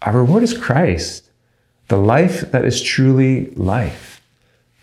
Our 0.02 0.18
reward 0.18 0.42
is 0.42 0.56
Christ 0.56 1.30
the 1.90 1.96
life 1.96 2.52
that 2.52 2.64
is 2.64 2.80
truly 2.80 3.46
life. 3.56 4.22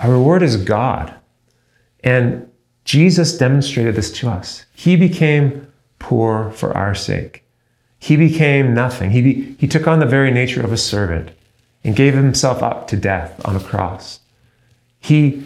Our 0.01 0.11
reward 0.11 0.43
is 0.43 0.57
God. 0.57 1.13
And 2.03 2.51
Jesus 2.83 3.37
demonstrated 3.37 3.95
this 3.95 4.11
to 4.19 4.29
us. 4.29 4.65
He 4.75 4.97
became 4.97 5.71
poor 5.99 6.51
for 6.51 6.75
our 6.75 6.93
sake. 6.93 7.45
He 7.97 8.17
became 8.17 8.73
nothing. 8.73 9.11
He, 9.11 9.21
be, 9.21 9.55
he 9.57 9.67
took 9.69 9.87
on 9.87 9.99
the 9.99 10.05
very 10.05 10.31
nature 10.31 10.61
of 10.61 10.73
a 10.73 10.77
servant 10.77 11.31
and 11.81 11.95
gave 11.95 12.13
himself 12.13 12.61
up 12.61 12.89
to 12.89 12.97
death 12.97 13.39
on 13.45 13.55
a 13.55 13.61
cross. 13.61 14.19
He, 14.99 15.45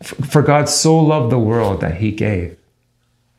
for 0.00 0.42
God 0.42 0.68
so 0.68 0.96
loved 0.96 1.32
the 1.32 1.40
world 1.40 1.80
that 1.80 1.96
he 1.96 2.12
gave. 2.12 2.56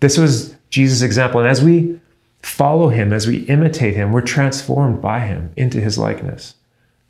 This 0.01 0.17
was 0.17 0.55
Jesus' 0.69 1.01
example. 1.01 1.39
And 1.39 1.49
as 1.49 1.63
we 1.63 1.99
follow 2.41 2.89
him, 2.89 3.12
as 3.12 3.27
we 3.27 3.39
imitate 3.45 3.95
him, 3.95 4.12
we're 4.12 4.21
transformed 4.21 5.01
by 5.01 5.19
him 5.19 5.51
into 5.58 5.79
his 5.82 5.97
likeness. 5.97 6.55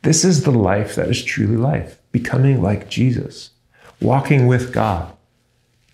This 0.02 0.24
is 0.24 0.44
the 0.44 0.50
life 0.50 0.94
that 0.94 1.08
is 1.08 1.22
truly 1.22 1.56
life, 1.56 2.00
becoming 2.10 2.62
like 2.62 2.88
Jesus, 2.88 3.50
walking 4.00 4.46
with 4.46 4.72
God 4.72 5.12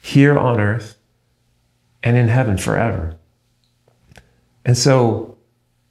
here 0.01 0.39
on 0.39 0.61
earth 0.61 0.97
and 2.03 2.17
in 2.17 2.29
heaven 2.29 2.57
forever. 2.57 3.17
And 4.65 4.79
so 4.79 5.37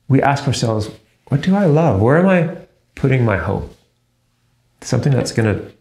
we 0.08 0.22
ask 0.22 0.48
ourselves, 0.48 0.90
what 1.28 1.42
do 1.42 1.56
I 1.56 1.66
love? 1.66 2.02
Where 2.02 2.18
am 2.18 2.28
I 2.28 2.56
putting 2.96 3.26
my 3.26 3.38
hope? 3.38 3.76
Something 4.82 5.12
that's 5.12 5.32
going 5.32 5.54
to 5.54 5.72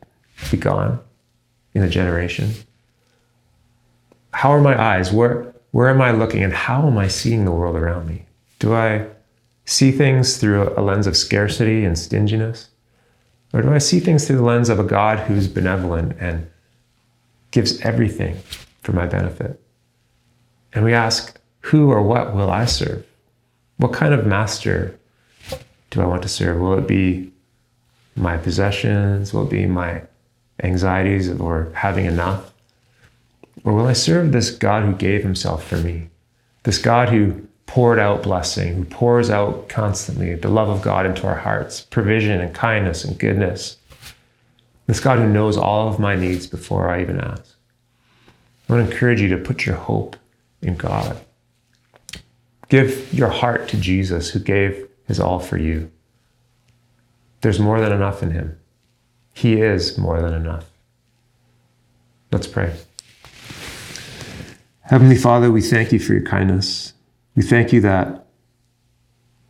be 0.51 0.57
gone 0.57 1.01
in 1.75 1.83
a 1.83 1.89
generation. 1.89 2.53
How 4.33 4.51
are 4.51 4.61
my 4.61 4.81
eyes? 4.81 5.13
Where, 5.13 5.54
where 5.75 5.89
am 5.89 6.01
I 6.01 6.13
looking? 6.13 6.45
And 6.45 6.53
how 6.53 6.87
am 6.87 6.97
I 6.97 7.09
seeing 7.09 7.45
the 7.45 7.51
world 7.51 7.75
around 7.75 8.07
me? 8.07 8.27
Do 8.61 8.75
I 8.75 9.09
see 9.65 9.91
things 9.91 10.37
through 10.37 10.73
a 10.77 10.81
lens 10.81 11.09
of 11.09 11.17
scarcity 11.17 11.85
and 11.85 11.99
stinginess? 11.99 12.69
Or 13.53 13.61
do 13.61 13.73
I 13.73 13.79
see 13.79 13.99
things 13.99 14.25
through 14.25 14.37
the 14.37 14.45
lens 14.45 14.69
of 14.69 14.79
a 14.79 14.85
God 14.85 15.19
who's 15.19 15.49
benevolent 15.49 16.17
and 16.21 16.49
gives 17.51 17.81
everything 17.81 18.39
for 18.83 18.93
my 18.93 19.05
benefit? 19.07 19.61
And 20.75 20.85
we 20.85 20.95
ask, 20.95 21.41
who 21.63 21.91
or 21.91 22.03
what 22.03 22.37
will 22.37 22.51
I 22.51 22.67
serve? 22.67 23.05
What 23.79 23.93
kind 23.93 24.15
of 24.15 24.25
master 24.25 24.97
do 25.91 26.01
I 26.01 26.07
want 26.07 26.23
to 26.23 26.29
serve? 26.29 26.61
Will 26.61 26.79
it 26.79 26.87
be 26.87 27.33
my 28.15 28.37
possessions? 28.37 29.35
Will 29.35 29.49
it 29.49 29.51
be 29.51 29.67
my 29.67 30.03
anxieties 30.63 31.29
or 31.29 31.73
having 31.75 32.05
enough? 32.05 32.54
Or 33.63 33.73
will 33.73 33.87
I 33.87 33.93
serve 33.93 34.33
this 34.33 34.51
God 34.51 34.85
who 34.85 34.95
gave 34.95 35.23
himself 35.23 35.67
for 35.67 35.77
me? 35.77 36.09
This 36.65 36.79
God 36.79 37.11
who 37.11 37.47
poured 37.67 37.99
out 37.99 38.23
blessing, 38.23 38.75
who 38.75 38.85
pours 38.85 39.31
out 39.31 39.69
constantly 39.69 40.35
the 40.35 40.49
love 40.49 40.69
of 40.69 40.83
God 40.83 41.07
into 41.07 41.27
our 41.27 41.37
hearts, 41.37 41.83
provision 41.83 42.41
and 42.41 42.55
kindness 42.55 43.05
and 43.05 43.19
goodness. 43.19 43.77
This 44.87 45.01
God 45.01 45.19
who 45.19 45.29
knows 45.29 45.57
all 45.57 45.89
of 45.89 45.99
my 45.99 46.15
needs 46.15 46.47
before 46.47 46.91
I 46.91 47.01
even 47.01 47.21
ask. 47.21 47.55
I 48.69 48.73
want 48.73 48.87
to 48.87 48.93
encourage 48.93 49.21
you 49.21 49.29
to 49.29 49.39
put 49.39 49.67
your 49.67 49.77
hope 49.77 50.17
in 50.63 50.77
God. 50.77 51.19
Give 52.69 53.13
your 53.13 53.29
heart 53.29 53.69
to 53.69 53.77
Jesus 53.77 54.31
who 54.31 54.41
gave 54.41 54.89
his 55.07 55.21
all 55.21 55.39
for 55.39 55.59
you. 55.59 55.91
There's 57.41 57.61
more 57.61 57.81
than 57.81 57.93
enough 57.93 58.23
in 58.23 58.31
him. 58.31 58.59
He 59.35 59.61
is 59.61 59.99
more 59.99 60.23
than 60.23 60.33
enough. 60.33 60.71
Let's 62.33 62.47
pray. 62.47 62.75
Heavenly 64.87 65.17
Father, 65.17 65.51
we 65.51 65.63
thank 65.63 65.93
you 65.93 65.99
for 65.99 66.13
your 66.13 66.25
kindness. 66.25 66.93
We 67.35 67.43
thank 67.43 67.73
you 67.73 67.81
that 67.81 68.27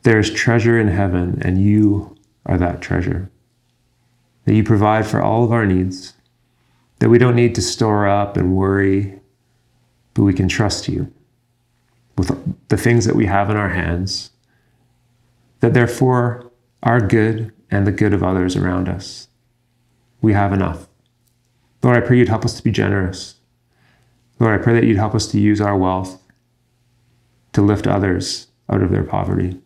there 0.04 0.20
is 0.20 0.30
treasure 0.30 0.78
in 0.78 0.86
heaven 0.86 1.42
and 1.42 1.60
you 1.60 2.16
are 2.46 2.56
that 2.56 2.80
treasure. 2.80 3.32
That 4.44 4.54
you 4.54 4.62
provide 4.62 5.08
for 5.08 5.20
all 5.20 5.42
of 5.42 5.50
our 5.50 5.66
needs, 5.66 6.14
that 7.00 7.08
we 7.08 7.18
don't 7.18 7.34
need 7.34 7.56
to 7.56 7.62
store 7.62 8.06
up 8.06 8.36
and 8.36 8.54
worry, 8.54 9.18
but 10.12 10.22
we 10.22 10.34
can 10.34 10.46
trust 10.46 10.86
you 10.88 11.12
with 12.16 12.30
the 12.68 12.76
things 12.76 13.04
that 13.04 13.16
we 13.16 13.26
have 13.26 13.50
in 13.50 13.56
our 13.56 13.70
hands, 13.70 14.30
that 15.58 15.74
therefore 15.74 16.48
our 16.84 17.00
good 17.00 17.52
and 17.72 17.88
the 17.88 17.92
good 17.92 18.12
of 18.12 18.22
others 18.22 18.54
around 18.54 18.88
us, 18.88 19.26
we 20.20 20.32
have 20.32 20.52
enough. 20.52 20.86
Lord, 21.82 21.96
I 21.96 22.06
pray 22.06 22.18
you'd 22.18 22.28
help 22.28 22.44
us 22.44 22.56
to 22.56 22.62
be 22.62 22.70
generous. 22.70 23.34
Lord, 24.38 24.58
I 24.58 24.62
pray 24.62 24.74
that 24.74 24.84
you'd 24.84 24.96
help 24.96 25.14
us 25.14 25.26
to 25.28 25.40
use 25.40 25.60
our 25.60 25.76
wealth 25.76 26.20
to 27.52 27.62
lift 27.62 27.86
others 27.86 28.48
out 28.68 28.82
of 28.82 28.90
their 28.90 29.04
poverty. 29.04 29.58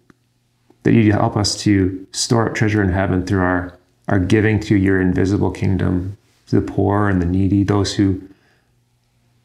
That 0.83 0.93
you'd 0.93 1.15
help 1.15 1.37
us 1.37 1.57
to 1.63 2.07
store 2.13 2.49
up 2.49 2.55
treasure 2.55 2.83
in 2.83 2.91
heaven 2.91 3.27
through 3.27 3.41
our, 3.41 3.79
our 4.09 4.19
giving 4.19 4.61
to 4.61 4.77
your 4.77 5.01
invisible 5.01 5.51
kingdom, 5.51 6.17
to 6.49 6.61
the 6.61 6.73
poor 6.73 7.09
and 7.09 7.21
the 7.21 7.27
needy, 7.27 7.65
those 7.65 7.95
who 7.95 8.23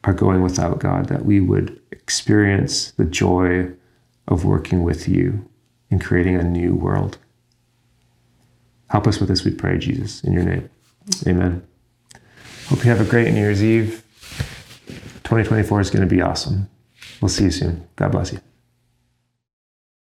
are 0.03 0.13
going 0.13 0.41
without 0.41 0.79
God, 0.79 1.07
that 1.07 1.25
we 1.25 1.39
would 1.39 1.79
experience 1.91 2.91
the 2.91 3.05
joy 3.05 3.71
of 4.27 4.45
working 4.45 4.83
with 4.83 5.07
you 5.07 5.49
in 5.89 5.99
creating 5.99 6.36
a 6.36 6.43
new 6.43 6.73
world. 6.73 7.17
Help 8.89 9.07
us 9.07 9.19
with 9.19 9.29
this, 9.29 9.43
we 9.43 9.51
pray, 9.51 9.77
Jesus, 9.77 10.23
in 10.23 10.33
your 10.33 10.43
name. 10.43 10.69
Amen. 11.25 11.65
Hope 12.67 12.83
you 12.83 12.91
have 12.91 13.01
a 13.01 13.09
great 13.09 13.33
New 13.33 13.39
Year's 13.39 13.63
Eve. 13.63 14.03
2024 15.23 15.81
is 15.81 15.89
going 15.89 16.07
to 16.07 16.15
be 16.15 16.21
awesome. 16.21 16.69
We'll 17.21 17.29
see 17.29 17.45
you 17.45 17.51
soon. 17.51 17.88
God 17.95 18.12
bless 18.12 18.33
you. 18.33 18.39